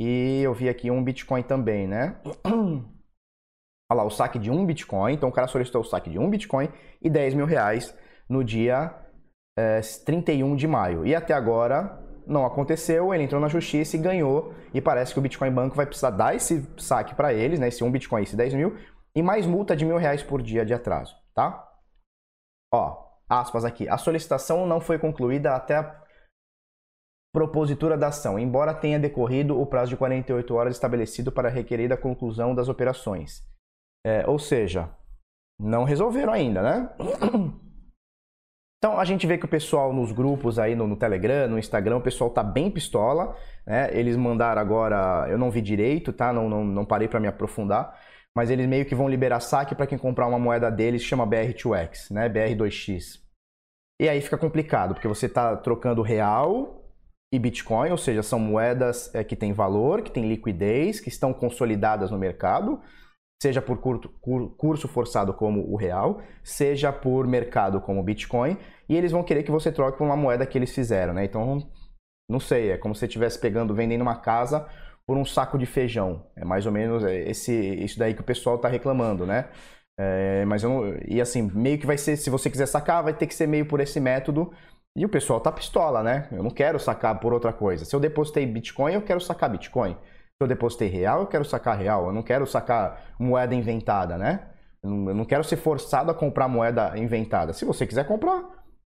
E 0.00 0.40
eu 0.42 0.54
vi 0.54 0.68
aqui 0.68 0.90
um 0.90 1.02
Bitcoin 1.02 1.42
também, 1.42 1.86
né? 1.86 2.20
Olha 2.46 3.98
lá, 3.98 4.04
o 4.04 4.10
saque 4.10 4.38
de 4.38 4.50
um 4.50 4.64
Bitcoin. 4.64 5.14
Então 5.14 5.28
o 5.28 5.32
cara 5.32 5.48
solicitou 5.48 5.82
o 5.82 5.84
saque 5.84 6.08
de 6.08 6.18
um 6.18 6.30
Bitcoin 6.30 6.68
e 7.00 7.10
10 7.10 7.34
mil 7.34 7.46
reais 7.46 7.96
no 8.28 8.42
dia 8.42 8.94
é, 9.58 9.80
31 10.04 10.56
de 10.56 10.66
maio. 10.66 11.04
E 11.06 11.14
até 11.14 11.34
agora 11.34 12.00
não 12.26 12.46
aconteceu, 12.46 13.12
ele 13.12 13.24
entrou 13.24 13.40
na 13.40 13.48
justiça 13.48 13.96
e 13.96 14.00
ganhou. 14.00 14.54
E 14.72 14.80
parece 14.80 15.12
que 15.12 15.18
o 15.18 15.22
Bitcoin 15.22 15.50
Banco 15.50 15.76
vai 15.76 15.86
precisar 15.86 16.10
dar 16.10 16.34
esse 16.34 16.66
saque 16.78 17.14
para 17.14 17.34
eles, 17.34 17.58
né? 17.58 17.68
Esse 17.68 17.84
um 17.84 17.90
Bitcoin, 17.90 18.22
esse 18.22 18.36
10 18.36 18.54
mil, 18.54 18.76
e 19.14 19.22
mais 19.22 19.46
multa 19.46 19.76
de 19.76 19.84
mil 19.84 19.96
reais 19.96 20.22
por 20.22 20.40
dia 20.40 20.64
de 20.64 20.72
atraso, 20.72 21.14
tá? 21.34 21.68
Ó, 22.72 23.11
aspas 23.40 23.64
aqui. 23.64 23.88
A 23.88 23.96
solicitação 23.96 24.66
não 24.66 24.80
foi 24.80 24.98
concluída 24.98 25.54
até 25.54 25.76
a 25.76 26.02
propositura 27.32 27.96
da 27.96 28.08
ação, 28.08 28.38
embora 28.38 28.74
tenha 28.74 29.00
decorrido 29.00 29.58
o 29.58 29.66
prazo 29.66 29.90
de 29.90 29.96
48 29.96 30.54
horas 30.54 30.74
estabelecido 30.74 31.32
para 31.32 31.48
requerer 31.48 31.90
a 31.92 31.96
conclusão 31.96 32.54
das 32.54 32.68
operações. 32.68 33.42
É, 34.04 34.28
ou 34.28 34.38
seja, 34.38 34.90
não 35.58 35.84
resolveram 35.84 36.32
ainda, 36.32 36.62
né? 36.62 36.90
Então 38.84 38.98
a 38.98 39.04
gente 39.04 39.28
vê 39.28 39.38
que 39.38 39.44
o 39.44 39.48
pessoal 39.48 39.92
nos 39.92 40.10
grupos 40.10 40.58
aí 40.58 40.74
no, 40.74 40.88
no 40.88 40.96
Telegram, 40.96 41.46
no 41.46 41.56
Instagram, 41.56 41.98
o 41.98 42.02
pessoal 42.02 42.28
tá 42.28 42.42
bem 42.42 42.68
pistola, 42.68 43.36
né? 43.64 43.88
Eles 43.96 44.16
mandaram 44.16 44.60
agora, 44.60 45.28
eu 45.30 45.38
não 45.38 45.52
vi 45.52 45.60
direito, 45.60 46.12
tá? 46.12 46.32
Não, 46.32 46.48
não, 46.48 46.64
não 46.64 46.84
parei 46.84 47.06
para 47.06 47.20
me 47.20 47.28
aprofundar, 47.28 47.96
mas 48.34 48.50
eles 48.50 48.66
meio 48.66 48.84
que 48.84 48.96
vão 48.96 49.08
liberar 49.08 49.38
saque 49.38 49.76
para 49.76 49.86
quem 49.86 49.96
comprar 49.96 50.26
uma 50.26 50.38
moeda 50.38 50.68
deles 50.68 51.00
chama 51.00 51.24
BR2X, 51.24 52.10
né? 52.10 52.28
BR2X. 52.28 53.21
E 54.02 54.08
aí 54.08 54.20
fica 54.20 54.36
complicado, 54.36 54.94
porque 54.94 55.06
você 55.06 55.26
está 55.26 55.56
trocando 55.56 56.02
real 56.02 56.82
e 57.32 57.38
Bitcoin, 57.38 57.90
ou 57.90 57.96
seja, 57.96 58.22
são 58.22 58.38
moedas 58.38 59.14
é, 59.14 59.22
que 59.22 59.36
têm 59.36 59.52
valor, 59.52 60.02
que 60.02 60.10
têm 60.10 60.28
liquidez, 60.28 61.00
que 61.00 61.08
estão 61.08 61.32
consolidadas 61.32 62.10
no 62.10 62.18
mercado 62.18 62.80
seja 63.42 63.60
por 63.60 63.78
curto, 63.78 64.08
curso 64.56 64.86
forçado 64.86 65.34
como 65.34 65.68
o 65.68 65.74
real, 65.74 66.22
seja 66.44 66.92
por 66.92 67.26
mercado 67.26 67.80
como 67.80 67.98
o 68.00 68.02
Bitcoin, 68.04 68.56
e 68.88 68.96
eles 68.96 69.10
vão 69.10 69.24
querer 69.24 69.42
que 69.42 69.50
você 69.50 69.72
troque 69.72 69.98
por 69.98 70.04
uma 70.04 70.16
moeda 70.16 70.46
que 70.46 70.56
eles 70.56 70.72
fizeram, 70.72 71.12
né? 71.12 71.24
Então, 71.24 71.58
não 72.30 72.38
sei, 72.38 72.70
é 72.70 72.78
como 72.78 72.94
se 72.94 73.00
você 73.00 73.06
estivesse 73.06 73.40
pegando, 73.40 73.74
vendendo 73.74 74.02
uma 74.02 74.14
casa 74.14 74.68
por 75.04 75.16
um 75.16 75.24
saco 75.24 75.58
de 75.58 75.66
feijão. 75.66 76.24
É 76.36 76.44
mais 76.44 76.66
ou 76.66 76.72
menos 76.72 77.02
esse, 77.02 77.52
isso 77.82 77.98
daí 77.98 78.14
que 78.14 78.20
o 78.20 78.24
pessoal 78.24 78.54
está 78.56 78.68
reclamando, 78.68 79.26
né? 79.26 79.48
É, 79.98 80.44
mas 80.46 80.62
eu 80.62 80.70
não, 80.70 80.96
e 81.06 81.20
assim, 81.20 81.50
meio 81.54 81.78
que 81.78 81.86
vai 81.86 81.98
ser, 81.98 82.16
se 82.16 82.30
você 82.30 82.50
quiser 82.50 82.66
sacar, 82.66 83.02
vai 83.02 83.12
ter 83.12 83.26
que 83.26 83.34
ser 83.34 83.46
meio 83.46 83.66
por 83.66 83.80
esse 83.80 84.00
método. 84.00 84.52
E 84.96 85.04
o 85.04 85.08
pessoal 85.08 85.40
tá 85.40 85.50
pistola, 85.50 86.02
né? 86.02 86.28
Eu 86.32 86.42
não 86.42 86.50
quero 86.50 86.78
sacar 86.78 87.18
por 87.18 87.32
outra 87.32 87.52
coisa. 87.52 87.84
Se 87.84 87.96
eu 87.96 88.00
depositei 88.00 88.44
Bitcoin, 88.44 88.92
eu 88.92 89.02
quero 89.02 89.20
sacar 89.20 89.48
Bitcoin. 89.50 89.94
Se 89.94 90.42
eu 90.42 90.46
depositei 90.46 90.88
real, 90.88 91.20
eu 91.20 91.26
quero 91.26 91.44
sacar 91.44 91.78
real. 91.78 92.06
Eu 92.06 92.12
não 92.12 92.22
quero 92.22 92.46
sacar 92.46 93.14
moeda 93.18 93.54
inventada, 93.54 94.18
né? 94.18 94.48
Eu 94.82 95.14
não 95.14 95.24
quero 95.24 95.44
ser 95.44 95.56
forçado 95.56 96.10
a 96.10 96.14
comprar 96.14 96.48
moeda 96.48 96.92
inventada. 96.98 97.52
Se 97.52 97.64
você 97.64 97.86
quiser 97.86 98.06
comprar, 98.06 98.44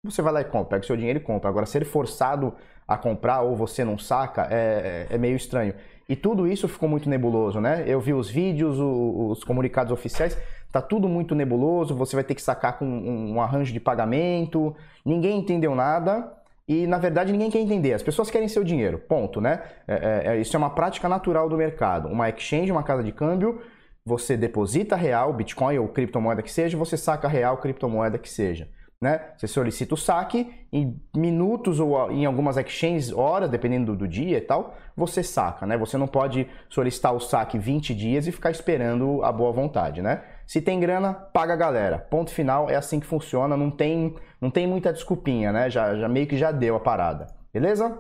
você 0.04 0.22
vai 0.22 0.34
lá 0.34 0.42
e 0.42 0.46
compra, 0.46 0.70
pega 0.70 0.84
o 0.84 0.88
seu 0.88 0.98
dinheiro 0.98 1.20
e 1.20 1.22
compra. 1.22 1.50
Agora, 1.50 1.66
ser 1.66 1.86
forçado 1.86 2.56
a 2.88 2.98
comprar 2.98 3.42
ou 3.42 3.56
você 3.56 3.84
não 3.84 3.98
saca 3.98 4.48
é, 4.50 5.08
é 5.10 5.18
meio 5.18 5.36
estranho. 5.36 5.76
E 6.10 6.16
tudo 6.16 6.48
isso 6.48 6.68
ficou 6.68 6.90
muito 6.90 7.10
nebuloso, 7.10 7.62
né? 7.62 7.84
Eu 7.86 8.02
vi 8.02 8.14
os 8.14 8.30
vídeos, 8.30 8.78
os 8.80 9.44
comunicados 9.44 9.94
oficiais, 9.94 10.38
tá 10.72 10.82
tudo 10.82 11.10
muito 11.10 11.36
nebuloso. 11.36 11.96
Você 11.96 12.16
vai 12.16 12.24
ter 12.24 12.36
que 12.36 12.42
sacar 12.42 12.78
com 12.78 12.86
um 12.86 13.42
arranjo 13.42 13.74
de 13.74 13.80
pagamento, 13.80 14.76
ninguém 15.06 15.40
entendeu 15.40 15.76
nada. 15.76 16.32
E 16.68 16.88
na 16.88 16.98
verdade 16.98 17.32
ninguém 17.32 17.50
quer 17.50 17.60
entender. 17.60 17.94
As 17.94 18.04
pessoas 18.04 18.30
querem 18.32 18.48
seu 18.48 18.64
dinheiro, 18.64 18.98
ponto, 18.98 19.42
né? 19.42 19.62
É, 19.88 19.94
é, 19.94 20.34
é, 20.36 20.42
isso 20.42 20.56
é 20.56 20.60
uma 20.60 20.70
prática 20.70 21.10
natural 21.10 21.50
do 21.50 21.58
mercado. 21.58 22.08
Uma 22.08 22.30
exchange, 22.30 22.72
uma 22.72 22.84
casa 22.84 23.04
de 23.04 23.12
câmbio, 23.12 23.62
você 24.06 24.38
deposita 24.38 24.96
real, 24.96 25.34
Bitcoin 25.34 25.78
ou 25.78 25.88
criptomoeda 25.88 26.42
que 26.42 26.52
seja, 26.52 26.78
você 26.78 26.98
saca 26.98 27.28
real, 27.28 27.58
criptomoeda 27.58 28.18
que 28.18 28.30
seja. 28.30 28.70
Né? 29.02 29.20
Você 29.36 29.48
solicita 29.48 29.96
o 29.96 29.98
saque, 29.98 30.54
em 30.72 31.02
minutos 31.16 31.80
ou 31.80 32.12
em 32.12 32.24
algumas 32.24 32.56
exchanges, 32.56 33.12
horas, 33.12 33.50
dependendo 33.50 33.88
do, 33.88 33.98
do, 33.98 34.08
dia 34.08 34.38
e 34.38 34.42
tal, 34.42 34.76
você 34.96 35.24
saca, 35.24 35.66
né? 35.66 35.76
Você 35.76 35.98
não 35.98 36.06
pode 36.06 36.48
solicitar 36.70 37.12
o 37.12 37.20
saque 37.20 37.58
20 37.58 37.96
dias 37.96 38.28
e 38.28 38.32
ficar 38.32 38.52
esperando 38.52 39.24
a 39.24 39.32
boa 39.32 39.52
vontade, 39.52 40.04
né? 40.04 40.22
Se 40.52 40.62
tem 40.62 40.82
grana, 40.82 41.14
paga 41.14 41.54
a 41.54 41.56
galera. 41.56 41.98
Ponto 41.98 42.30
final, 42.30 42.70
é 42.70 42.76
assim 42.76 43.00
que 43.00 43.06
funciona, 43.06 43.56
não 43.56 43.72
tem, 43.72 44.14
não 44.42 44.52
tem 44.52 44.68
muita 44.68 44.92
desculpinha, 44.92 45.50
né? 45.50 45.70
Já, 45.70 45.96
já 45.96 46.10
meio 46.10 46.28
que 46.28 46.36
já 46.36 46.52
deu 46.52 46.76
a 46.76 46.80
parada. 46.82 47.28
Beleza? 47.54 47.98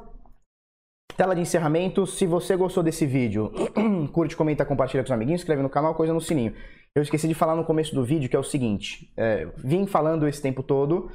Tela 1.15 1.33
de 1.33 1.39
encerramento. 1.39 2.05
Se 2.05 2.25
você 2.25 2.57
gostou 2.57 2.83
desse 2.83 3.05
vídeo, 3.05 3.53
curte, 4.11 4.35
comenta, 4.35 4.65
compartilha 4.65 5.01
com 5.01 5.07
os 5.07 5.11
amiguinhos, 5.13 5.39
inscreve 5.39 5.61
no 5.61 5.69
canal, 5.69 5.95
coisa 5.95 6.13
no 6.13 6.19
sininho. 6.19 6.53
Eu 6.93 7.01
esqueci 7.01 7.25
de 7.25 7.33
falar 7.33 7.55
no 7.55 7.63
começo 7.63 7.95
do 7.95 8.03
vídeo 8.03 8.29
que 8.29 8.35
é 8.35 8.39
o 8.39 8.43
seguinte: 8.43 9.13
é, 9.15 9.47
vim 9.55 9.87
falando 9.87 10.27
esse 10.27 10.41
tempo 10.41 10.61
todo, 10.61 11.09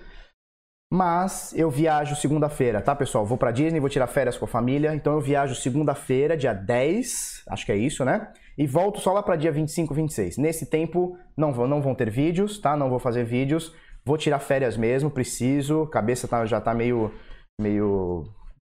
mas 0.93 1.53
eu 1.55 1.71
viajo 1.71 2.17
segunda-feira, 2.17 2.81
tá, 2.81 2.95
pessoal? 2.95 3.27
Vou 3.27 3.39
pra 3.39 3.51
Disney, 3.51 3.81
vou 3.81 3.91
tirar 3.91 4.07
férias 4.07 4.37
com 4.37 4.45
a 4.45 4.49
família, 4.49 4.95
então 4.95 5.13
eu 5.15 5.21
viajo 5.21 5.55
segunda-feira, 5.55 6.37
dia 6.37 6.53
10, 6.53 7.45
acho 7.49 7.67
que 7.67 7.73
é 7.73 7.77
isso, 7.77 8.05
né? 8.05 8.33
e 8.59 8.67
volto 8.67 9.01
só 9.01 9.13
lá 9.13 9.23
para 9.23 9.37
dia 9.37 9.53
25, 9.53 9.93
26. 9.93 10.39
Nesse 10.39 10.67
tempo 10.67 11.19
não 11.37 11.53
vão, 11.53 11.67
não 11.67 11.83
vão 11.83 11.95
ter 11.95 12.11
vídeos, 12.11 12.59
tá? 12.59 12.77
Não 12.77 12.89
vou 12.89 12.99
fazer 12.99 13.25
vídeos. 13.25 13.75
Vou 14.05 14.17
tirar 14.17 14.39
férias 14.39 14.77
mesmo, 14.77 15.11
preciso. 15.11 15.87
Cabeça 15.87 16.27
tá, 16.27 16.47
já 16.47 16.61
tá 16.61 16.73
meio, 16.73 17.13
meio 17.61 18.25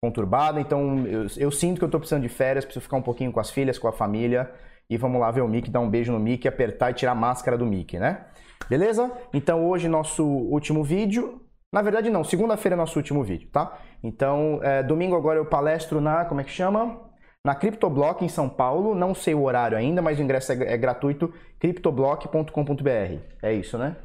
conturbada, 0.01 0.59
então 0.59 1.05
eu, 1.07 1.27
eu, 1.37 1.51
sinto 1.51 1.79
que 1.79 1.85
eu 1.85 1.89
tô 1.89 1.97
precisando 1.97 2.23
de 2.23 2.29
férias, 2.29 2.65
preciso 2.65 2.83
ficar 2.83 2.97
um 2.97 3.01
pouquinho 3.01 3.31
com 3.31 3.39
as 3.39 3.49
filhas, 3.49 3.77
com 3.77 3.87
a 3.87 3.93
família. 3.93 4.51
E 4.89 4.97
vamos 4.97 5.19
lá 5.19 5.31
ver 5.31 5.41
o 5.41 5.47
Mickey, 5.47 5.71
dar 5.71 5.79
um 5.79 5.89
beijo 5.89 6.11
no 6.11 6.19
Mickey, 6.19 6.47
apertar 6.47 6.91
e 6.91 6.93
tirar 6.93 7.13
a 7.13 7.15
máscara 7.15 7.57
do 7.57 7.65
Mickey, 7.65 7.99
né? 7.99 8.25
Beleza? 8.69 9.11
Então 9.33 9.65
hoje 9.65 9.89
nosso 9.89 10.25
último 10.25 10.83
vídeo. 10.83 11.41
Na 11.73 11.81
verdade 11.81 12.09
não, 12.09 12.23
segunda-feira 12.23 12.75
é 12.75 12.77
nosso 12.77 12.97
último 12.97 13.23
vídeo, 13.23 13.49
tá? 13.51 13.77
Então, 14.01 14.59
é, 14.63 14.81
domingo 14.81 15.15
agora 15.15 15.39
eu 15.39 15.45
palestro 15.45 15.99
na, 15.99 16.23
como 16.23 16.39
é 16.39 16.43
que 16.45 16.51
chama? 16.51 17.11
na 17.45 17.53
CryptoBlock 17.53 18.23
em 18.23 18.29
São 18.29 18.47
Paulo. 18.47 18.95
Não 18.95 19.13
sei 19.13 19.33
o 19.33 19.43
horário 19.43 19.77
ainda, 19.77 20.01
mas 20.01 20.17
o 20.17 20.21
ingresso 20.21 20.53
é, 20.53 20.73
é 20.73 20.77
gratuito. 20.77 21.33
CryptoBlock.com.br. 21.59 23.19
É 23.41 23.53
isso, 23.53 23.77
né? 23.77 23.97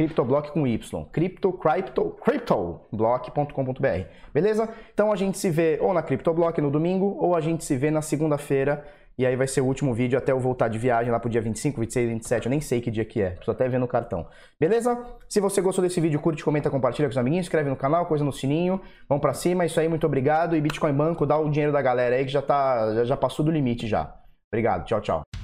CryptoBlock 0.00 0.52
com 0.52 0.66
Y. 0.66 1.04
Crypto, 1.06 1.52
crypto, 1.52 2.16
CryptoBlock.com.br. 2.22 4.08
Beleza? 4.32 4.68
Então 4.92 5.10
a 5.12 5.16
gente 5.16 5.38
se 5.38 5.50
vê 5.50 5.78
ou 5.80 5.92
na 5.92 6.02
CryptoBlock 6.02 6.60
no 6.60 6.70
domingo, 6.70 7.16
ou 7.18 7.34
a 7.34 7.40
gente 7.40 7.64
se 7.64 7.76
vê 7.76 7.90
na 7.90 8.02
segunda-feira 8.02 8.84
e 9.18 9.24
aí 9.24 9.34
vai 9.34 9.46
ser 9.46 9.62
o 9.62 9.64
último 9.64 9.94
vídeo 9.94 10.18
até 10.18 10.32
eu 10.32 10.38
voltar 10.38 10.68
de 10.68 10.78
viagem 10.78 11.10
lá 11.10 11.18
pro 11.18 11.30
dia 11.30 11.40
25, 11.40 11.80
26, 11.80 12.08
27. 12.10 12.46
Eu 12.46 12.50
nem 12.50 12.60
sei 12.60 12.80
que 12.80 12.90
dia 12.90 13.04
que 13.04 13.22
é. 13.22 13.30
Preciso 13.30 13.50
até 13.50 13.68
ver 13.68 13.78
no 13.78 13.88
cartão. 13.88 14.26
Beleza? 14.60 14.98
Se 15.28 15.40
você 15.40 15.60
gostou 15.60 15.82
desse 15.82 16.00
vídeo, 16.00 16.20
curte, 16.20 16.44
comenta, 16.44 16.68
compartilha 16.68 17.08
com 17.08 17.12
os 17.12 17.18
amiguinhos, 17.18 17.46
inscreve 17.46 17.70
no 17.70 17.76
canal, 17.76 18.06
coisa 18.06 18.24
no 18.24 18.32
sininho. 18.32 18.80
Vamos 19.08 19.22
para 19.22 19.32
cima. 19.32 19.64
Isso 19.64 19.80
aí, 19.80 19.88
muito 19.88 20.06
obrigado. 20.06 20.54
E 20.54 20.60
Bitcoin 20.60 20.92
Banco, 20.92 21.24
dá 21.24 21.38
o 21.38 21.48
dinheiro 21.48 21.72
da 21.72 21.80
galera 21.80 22.16
aí 22.16 22.24
que 22.24 22.30
já, 22.30 22.42
tá, 22.42 23.04
já 23.04 23.16
passou 23.16 23.44
do 23.44 23.50
limite 23.50 23.86
já. 23.86 24.14
Obrigado. 24.52 24.84
Tchau, 24.84 25.00
tchau. 25.00 25.35